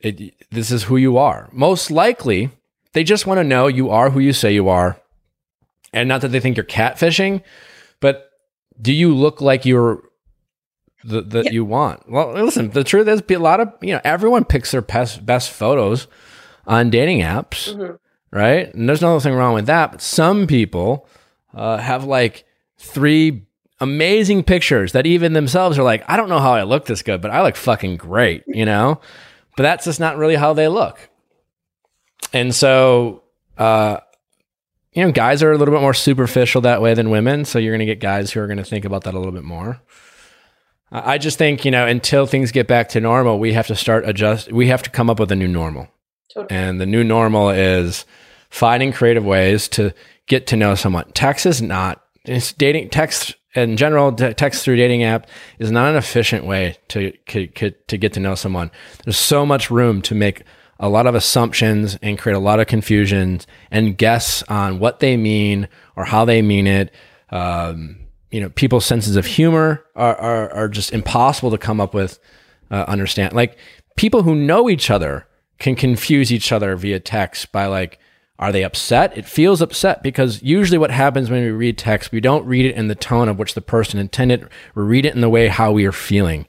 [0.00, 1.48] it, this is who you are.
[1.52, 2.50] Most likely,
[2.92, 5.00] they just want to know you are who you say you are,
[5.96, 7.42] and not that they think you're catfishing,
[8.00, 8.30] but
[8.80, 10.02] do you look like you're
[11.04, 11.50] the, that Yeah.
[11.52, 12.10] you want.
[12.10, 15.24] Well, listen, the truth is, be a lot of you know everyone picks their best
[15.24, 16.06] best photos
[16.66, 17.98] on dating apps, Mhm.
[18.32, 18.74] right?
[18.74, 19.92] And there's nothing wrong with that.
[19.92, 21.06] But some people
[21.54, 22.44] uh, have like
[22.78, 23.46] three
[23.80, 27.20] amazing pictures that even themselves are like, I don't know how I look this good,
[27.20, 29.00] but I look fucking great, you know.
[29.56, 31.08] But that's just not really how they look.
[32.32, 33.22] And so,
[33.58, 33.98] uh,
[34.96, 37.44] you know, guys are a little bit more superficial that way than women.
[37.44, 39.32] So you're going to get guys who are going to think about that a little
[39.32, 39.78] bit more.
[40.90, 44.08] I just think, you know, until things get back to normal, we have to start
[44.08, 44.50] adjust.
[44.50, 45.88] We have to come up with a new normal.
[46.32, 46.58] Totally.
[46.58, 48.06] And the new normal is
[48.48, 49.92] finding creative ways to
[50.28, 51.10] get to know someone.
[51.12, 55.28] Text is not, it's dating, text in general, text through dating app
[55.58, 58.70] is not an efficient way to, to, to get to know someone.
[59.04, 60.42] There's so much room to make
[60.78, 63.40] a lot of assumptions and create a lot of confusion
[63.70, 66.92] and guess on what they mean or how they mean it.
[67.30, 67.98] Um,
[68.30, 72.18] you know, people's senses of humor are, are, are just impossible to come up with,
[72.70, 73.32] uh, understand.
[73.32, 73.56] Like
[73.96, 75.26] people who know each other
[75.58, 77.98] can confuse each other via text by like,
[78.38, 79.16] are they upset?
[79.16, 82.76] It feels upset because usually what happens when we read text, we don't read it
[82.76, 84.46] in the tone of which the person intended.
[84.74, 86.46] We read it in the way how we are feeling.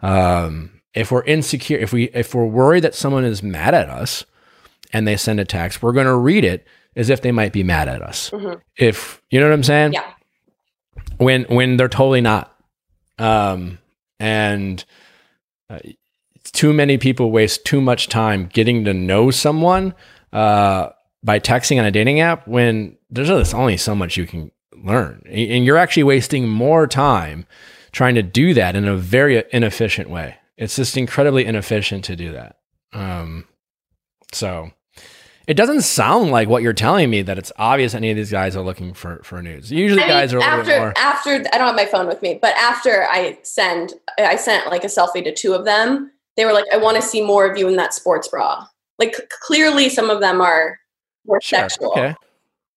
[0.00, 4.24] Um, if we're insecure, if we if we're worried that someone is mad at us
[4.92, 6.66] and they send a text, we're going to read it
[6.96, 8.30] as if they might be mad at us.
[8.76, 9.92] If you know what I'm saying?
[9.94, 10.12] Yeah.
[11.18, 12.56] When when they're totally not.
[13.18, 13.78] Um,
[14.18, 14.84] and
[15.68, 15.78] uh,
[16.44, 19.94] too many people waste too much time getting to know someone
[20.32, 20.90] uh,
[21.22, 25.22] by texting on a dating app when there's only so much you can learn.
[25.28, 27.46] And you're actually wasting more time
[27.92, 30.36] trying to do that in a very inefficient way.
[30.56, 32.56] It's just incredibly inefficient to do that.
[32.92, 33.46] Um,
[34.32, 34.70] so
[35.46, 38.56] it doesn't sound like what you're telling me that it's obvious any of these guys
[38.56, 39.70] are looking for for nudes.
[39.70, 40.92] Usually, I mean, guys are a little after bit more.
[40.96, 44.84] after I don't have my phone with me, but after I send I sent like
[44.84, 47.58] a selfie to two of them, they were like, "I want to see more of
[47.58, 48.64] you in that sports bra."
[48.98, 50.78] Like clearly, some of them are
[51.26, 51.58] more Sure.
[51.68, 52.14] sexual, Okay.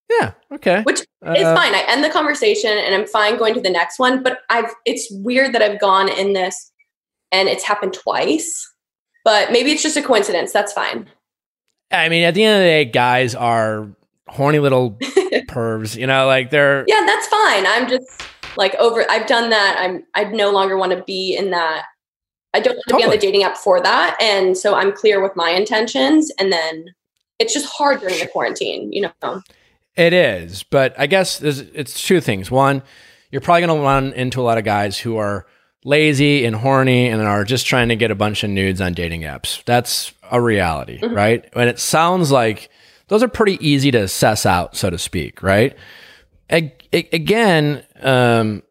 [0.10, 0.32] Yeah.
[0.54, 0.82] Okay.
[0.84, 1.76] which Uh, it's fine.
[1.76, 4.24] I end the conversation and I'm fine going to the next one.
[4.24, 6.72] But I've it's weird that I've gone in this
[7.32, 8.72] and it's happened twice.
[9.24, 10.54] But maybe it's just a coincidence.
[10.54, 11.10] That's fine.
[11.92, 13.90] I mean, at the end of the day, guys are
[14.28, 14.92] horny little
[15.50, 15.96] pervs.
[15.96, 17.66] You know, like they're Yeah, that's fine.
[17.66, 18.22] I'm just
[18.56, 19.06] like over.
[19.10, 19.78] I've done that.
[19.80, 20.04] I'm.
[20.16, 21.86] I no longer want to be in that.
[22.54, 25.22] I don't want to be on the dating app for that, and so I'm clear
[25.22, 26.32] with my intentions.
[26.40, 26.86] And then
[27.40, 28.92] it's just hard during the quarantine.
[28.92, 29.42] You know.
[29.96, 32.52] It is, but I guess there's, it's two things.
[32.52, 32.84] One,
[33.32, 35.48] you're probably going to run into a lot of guys who are
[35.88, 39.22] lazy and horny and are just trying to get a bunch of nudes on dating
[39.22, 39.64] apps.
[39.64, 41.46] That's a reality, right?
[41.54, 42.70] And it sounds like
[43.08, 45.78] those are pretty easy to assess out, so to speak, right?
[46.52, 48.64] A- a- again, um,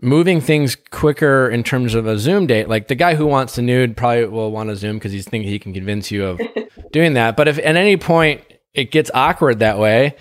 [0.00, 3.62] moving things quicker in terms of a Zoom date, like the guy who wants the
[3.62, 6.40] nude probably will want to Zoom because he's thinking he can convince you of
[6.92, 7.36] doing that.
[7.36, 8.42] But if at any point
[8.74, 10.14] it gets awkward that way,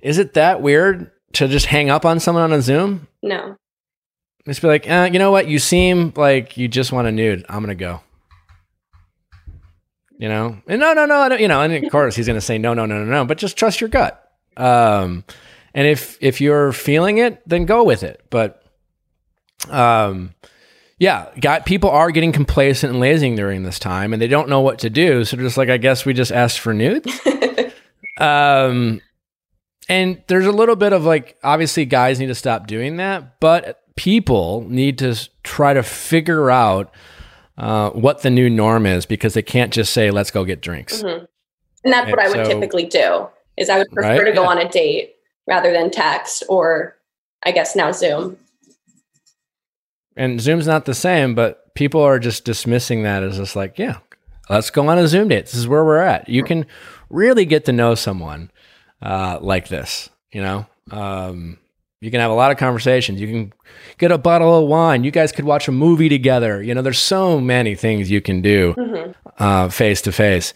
[0.00, 3.08] is it that weird to just hang up on someone on a Zoom?
[3.22, 3.56] No.
[4.46, 5.48] Just be like, uh, you know what?
[5.48, 7.44] You seem like you just want a nude.
[7.48, 8.00] I'm gonna go.
[10.18, 12.40] You know, and no, no, no, I don't, you know, and of course he's gonna
[12.40, 14.22] say no, no, no, no, no, but just trust your gut.
[14.56, 15.24] Um,
[15.74, 18.22] and if if you're feeling it, then go with it.
[18.30, 18.62] But,
[19.68, 20.34] um,
[20.98, 24.60] yeah, got people are getting complacent and lazy during this time, and they don't know
[24.60, 25.24] what to do.
[25.24, 27.20] So they're just like, I guess we just asked for nudes.
[28.18, 29.02] um,
[29.88, 33.82] and there's a little bit of like, obviously, guys need to stop doing that, but
[33.96, 36.92] people need to try to figure out
[37.58, 41.02] uh, what the new norm is because they can't just say, "Let's go get drinks."
[41.02, 41.26] Mhm.
[41.84, 43.28] And that's what I would So- typically do.
[43.56, 44.48] Is I would prefer Right, to go yeah.
[44.48, 45.14] on a date
[45.48, 46.96] rather than text or
[47.44, 48.36] I guess now Zoom.
[50.16, 53.98] And Zoom's not the same, but people are just dismissing that as just like, yeah,
[54.48, 55.46] let's go on a Zoom date.
[55.46, 56.28] This is where we're at.
[56.28, 56.66] You can
[57.10, 58.50] really get to know someone
[59.02, 60.08] uh, like this.
[60.32, 61.58] You know, um,
[62.00, 63.20] you can have a lot of conversations.
[63.20, 63.52] You can
[63.98, 65.02] get a bottle of wine.
[65.04, 66.62] You guys could watch a movie together.
[66.62, 68.74] You know, there's so many things you can do
[69.70, 70.52] face to face.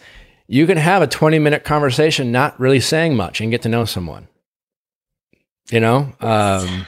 [0.47, 3.85] You can have a 20 minute conversation, not really saying much, and get to know
[3.85, 4.27] someone.
[5.71, 6.85] You know, um,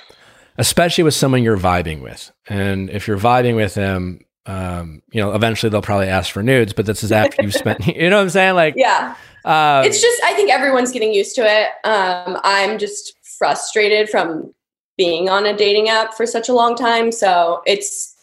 [0.57, 2.31] especially with someone you're vibing with.
[2.49, 6.73] And if you're vibing with them, um, you know, eventually they'll probably ask for nudes,
[6.73, 8.55] but this is after you've spent, you know what I'm saying?
[8.55, 9.15] Like, Yeah.
[9.45, 11.69] uh, it's just I think everyone's getting used to it.
[11.85, 14.53] Um, I'm just frustrated from
[14.97, 17.11] being on a dating app for such a long time.
[17.11, 18.15] So it's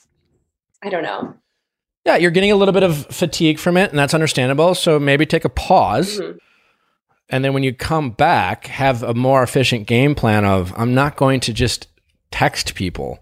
[0.83, 1.35] I don't know.
[2.07, 4.75] yeah, you're getting a little bit of fatigue from it, and that's understandable.
[4.75, 6.19] So maybe take a pause.
[6.19, 6.39] Mhm.
[7.29, 11.17] And then when you come back, have a more efficient game plan of I'm not
[11.17, 11.87] going to just
[12.31, 13.19] text people,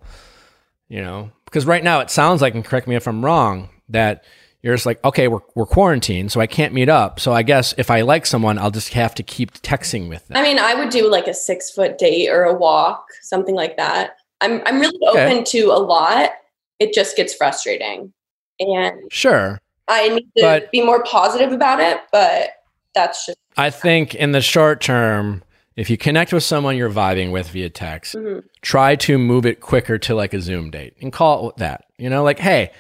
[0.89, 4.23] you know, because right now it sounds like, and correct me if I'm wrong, that
[4.69, 7.19] you're just like, okay, we're, we're quarantined, so I can't meet up.
[7.21, 10.37] So I guess if I like someone, I'll just have to keep texting with them.
[10.37, 13.79] I mean, I would do like a six foot date or a walk, something like
[13.79, 14.17] that.
[14.43, 15.25] I'm I'm really Okay.
[15.33, 16.33] open to a lot.
[16.79, 18.13] It just gets frustrating.
[18.61, 19.59] And Sure.
[19.89, 22.51] I need to But- be more positive about it, but
[22.95, 25.43] that's just I think in the short term,
[25.77, 28.45] if you connect with someone you're vibing with via text, Mhm.
[28.61, 31.85] try to move it quicker to like a Zoom date and call it that.
[31.97, 32.71] You know, like, hey,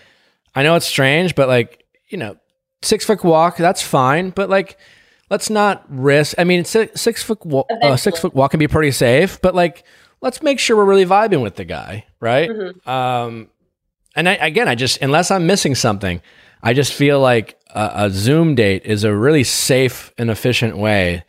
[0.58, 2.36] I know it's strange, but like, you know,
[2.82, 4.30] six foot walk, that's fine.
[4.30, 4.76] But like,
[5.30, 6.34] let's not risk.
[6.38, 9.54] I mean, six, six foot wa- uh, six foot walk can be pretty safe, but
[9.54, 9.84] like,
[10.20, 12.50] let's make sure we're really vibing with the guy, right?
[12.50, 12.86] Mhm.
[12.88, 13.48] Um,
[14.16, 16.20] and I, again, I just unless I'm missing something,
[16.62, 21.22] I just feel like a, a Zoom date is a really safe and efficient way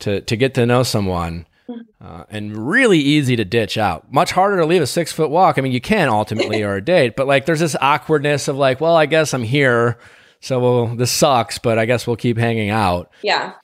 [0.00, 1.46] to to get to know someone,
[2.00, 4.12] uh, and really easy to ditch out.
[4.12, 5.58] Much harder to leave a six foot walk.
[5.58, 8.80] I mean, you can ultimately or a date, but like there's this awkwardness of like,
[8.80, 9.98] well, I guess I'm here,
[10.40, 13.10] so well, this sucks, but I guess we'll keep hanging out.
[13.22, 13.54] yeah,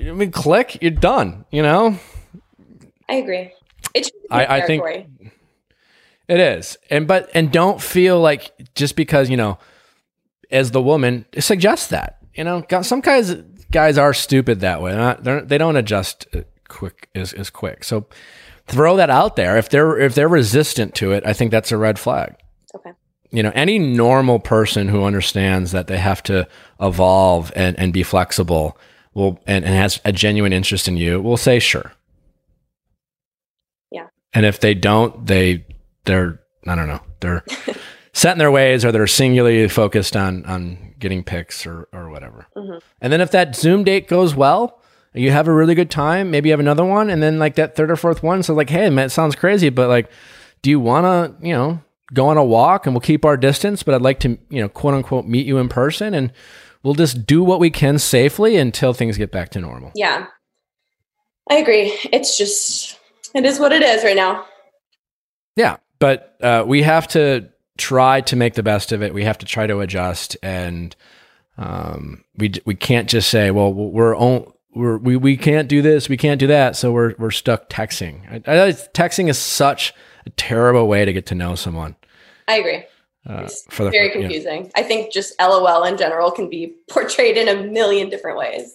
[0.00, 1.44] I mean, click, you're done.
[1.50, 1.98] You know.
[3.08, 3.52] I agree.
[3.94, 4.82] It's I- I think-
[6.28, 6.76] It is.
[6.90, 9.58] And but and don't feel like just because, you know,
[10.50, 12.18] as the woman suggests that.
[12.34, 13.34] You know, some guys
[13.70, 14.90] guys are stupid that way.
[14.92, 17.84] They're not, they're, they don't adjust uh, quick is, is quick.
[17.84, 18.06] So
[18.66, 19.56] throw that out there.
[19.56, 22.36] If they're if they're resistant to it, I think that's a red flag.
[22.74, 22.90] Okay.
[23.30, 26.48] You know, any normal person who understands that they have to
[26.80, 28.78] evolve and, and be flexible
[29.14, 31.92] will and, and has a genuine interest in you will say sure.
[33.90, 34.06] Yeah.
[34.32, 35.66] And if they don't, they
[36.04, 37.02] they're I don't know.
[37.20, 37.44] They're
[38.12, 42.46] set in their ways or they're singularly focused on on getting pics or or whatever.
[42.56, 42.78] Mm-hmm.
[43.00, 44.80] And then if that Zoom date goes well,
[45.16, 47.74] you have a really good time, maybe you have another one, and then like that
[47.76, 48.42] third or fourth one.
[48.42, 50.10] So like, hey, man, it sounds crazy, but like,
[50.62, 51.82] do you want to, you know,
[52.12, 54.68] go on a walk and we'll keep our distance, but I'd like to, you know,
[54.68, 56.32] quote unquote, meet you in person, and
[56.82, 59.92] we'll just do what we can safely until things get back to normal.
[59.94, 60.26] Yeah.
[61.50, 61.96] I agree.
[62.12, 62.98] It's just,
[63.34, 64.46] it is what it is right now.
[65.56, 67.48] Yeah, but uh, we have to
[67.78, 69.14] try to make the best of it.
[69.14, 70.94] We have to try to adjust, and
[71.58, 76.08] um, we we can't just say, "Well, we're on, we're we we can't do this,
[76.08, 78.20] we can't do that," so we're we're stuck texting.
[78.30, 79.94] I, I, texting is such
[80.26, 81.96] a terrible way to get to know someone.
[82.46, 82.84] I agree.
[83.26, 84.20] Uh, for the very you know.
[84.20, 84.70] confusing.
[84.76, 88.72] I think just LOL in general can be portrayed in a million different ways.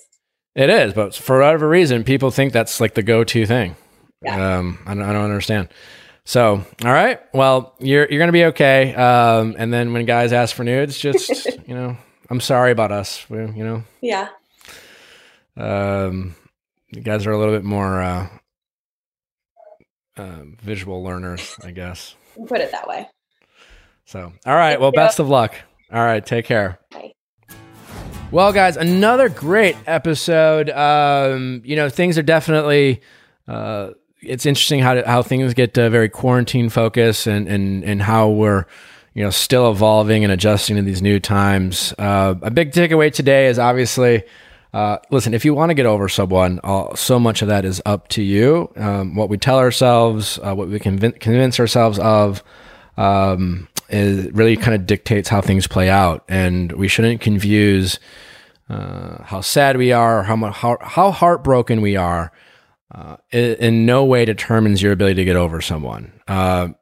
[0.55, 3.77] It is, but for whatever reason, people think that's like the go-to thing.
[4.21, 4.57] Yeah.
[4.57, 5.69] Um, I don't, I don't understand.
[6.25, 8.93] So, all right, well, you're you're gonna be okay.
[8.93, 11.97] Um, and then when guys ask for nudes, just you know,
[12.29, 13.29] I'm sorry about us.
[13.29, 14.29] We, you know, Yeah.
[15.57, 16.35] Um,
[16.91, 18.27] you guys are a little bit more uh,
[20.17, 22.15] uh, visual learners, I guess.
[22.47, 23.07] Put it that way.
[24.05, 24.79] So, all right.
[24.79, 25.55] Well, best of luck.
[25.91, 26.25] All right.
[26.25, 26.79] Take care.
[26.91, 27.13] Bye.
[28.31, 30.69] Well, guys, another great episode.
[30.69, 33.01] Um, you know, things are definitely.
[33.47, 33.91] Uh,
[34.21, 38.65] it's interesting how how things get uh, very quarantine focused and and and how we're
[39.13, 41.93] you know still evolving and adjusting to these new times.
[41.97, 44.23] Uh, a big takeaway today is obviously.
[44.73, 47.81] Uh, listen, if you want to get over someone, uh, so much of that is
[47.85, 48.71] up to you.
[48.77, 52.41] Um, what we tell ourselves, uh, what we convin- convince ourselves of,
[52.95, 57.99] um, is really kind of dictates how things play out, and we shouldn't confuse
[58.69, 62.31] uh, how sad we are or how much how, how heartbroken we are.
[62.93, 66.11] Uh, in, in no way determines your ability to get over someone.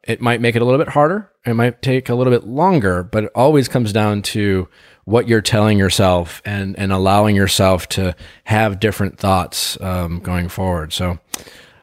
[0.02, 1.30] It might make it a little bit harder.
[1.46, 4.68] It might take a little bit longer, but it always comes down to
[5.10, 8.14] what you're telling yourself and and allowing yourself to
[8.44, 10.92] have different thoughts um, going forward.
[10.92, 11.18] So,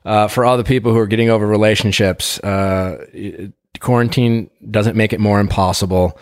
[0.05, 3.05] uh, for all the people who are getting over relationships, uh,
[3.79, 6.17] quarantine doesn't make it more impossible.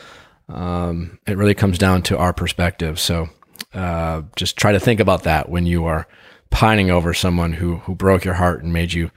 [0.49, 2.99] Um, it really comes down to our perspective.
[2.99, 3.29] So,
[3.73, 6.07] uh, just try to think about that when you are
[6.49, 9.11] pining over someone who who broke your heart and made you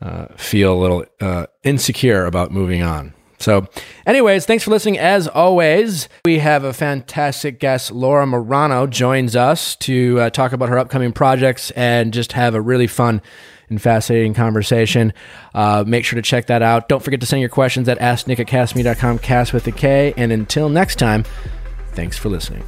[0.00, 3.12] uh, feel a little uh, insecure about moving on.
[3.44, 3.66] So,
[4.06, 4.98] anyways, thanks for listening.
[4.98, 7.92] As always, we have a fantastic guest.
[7.92, 12.60] Laura Marano joins us to uh, talk about her upcoming projects and just have a
[12.62, 13.20] really fun
[13.68, 15.12] and fascinating conversation.
[15.52, 16.88] Uh, make sure to check that out.
[16.88, 20.14] Don't forget to send your questions at asknick at kastmedia.com, cast with a K.
[20.16, 21.26] And until next time,
[21.92, 22.64] thanks for listening.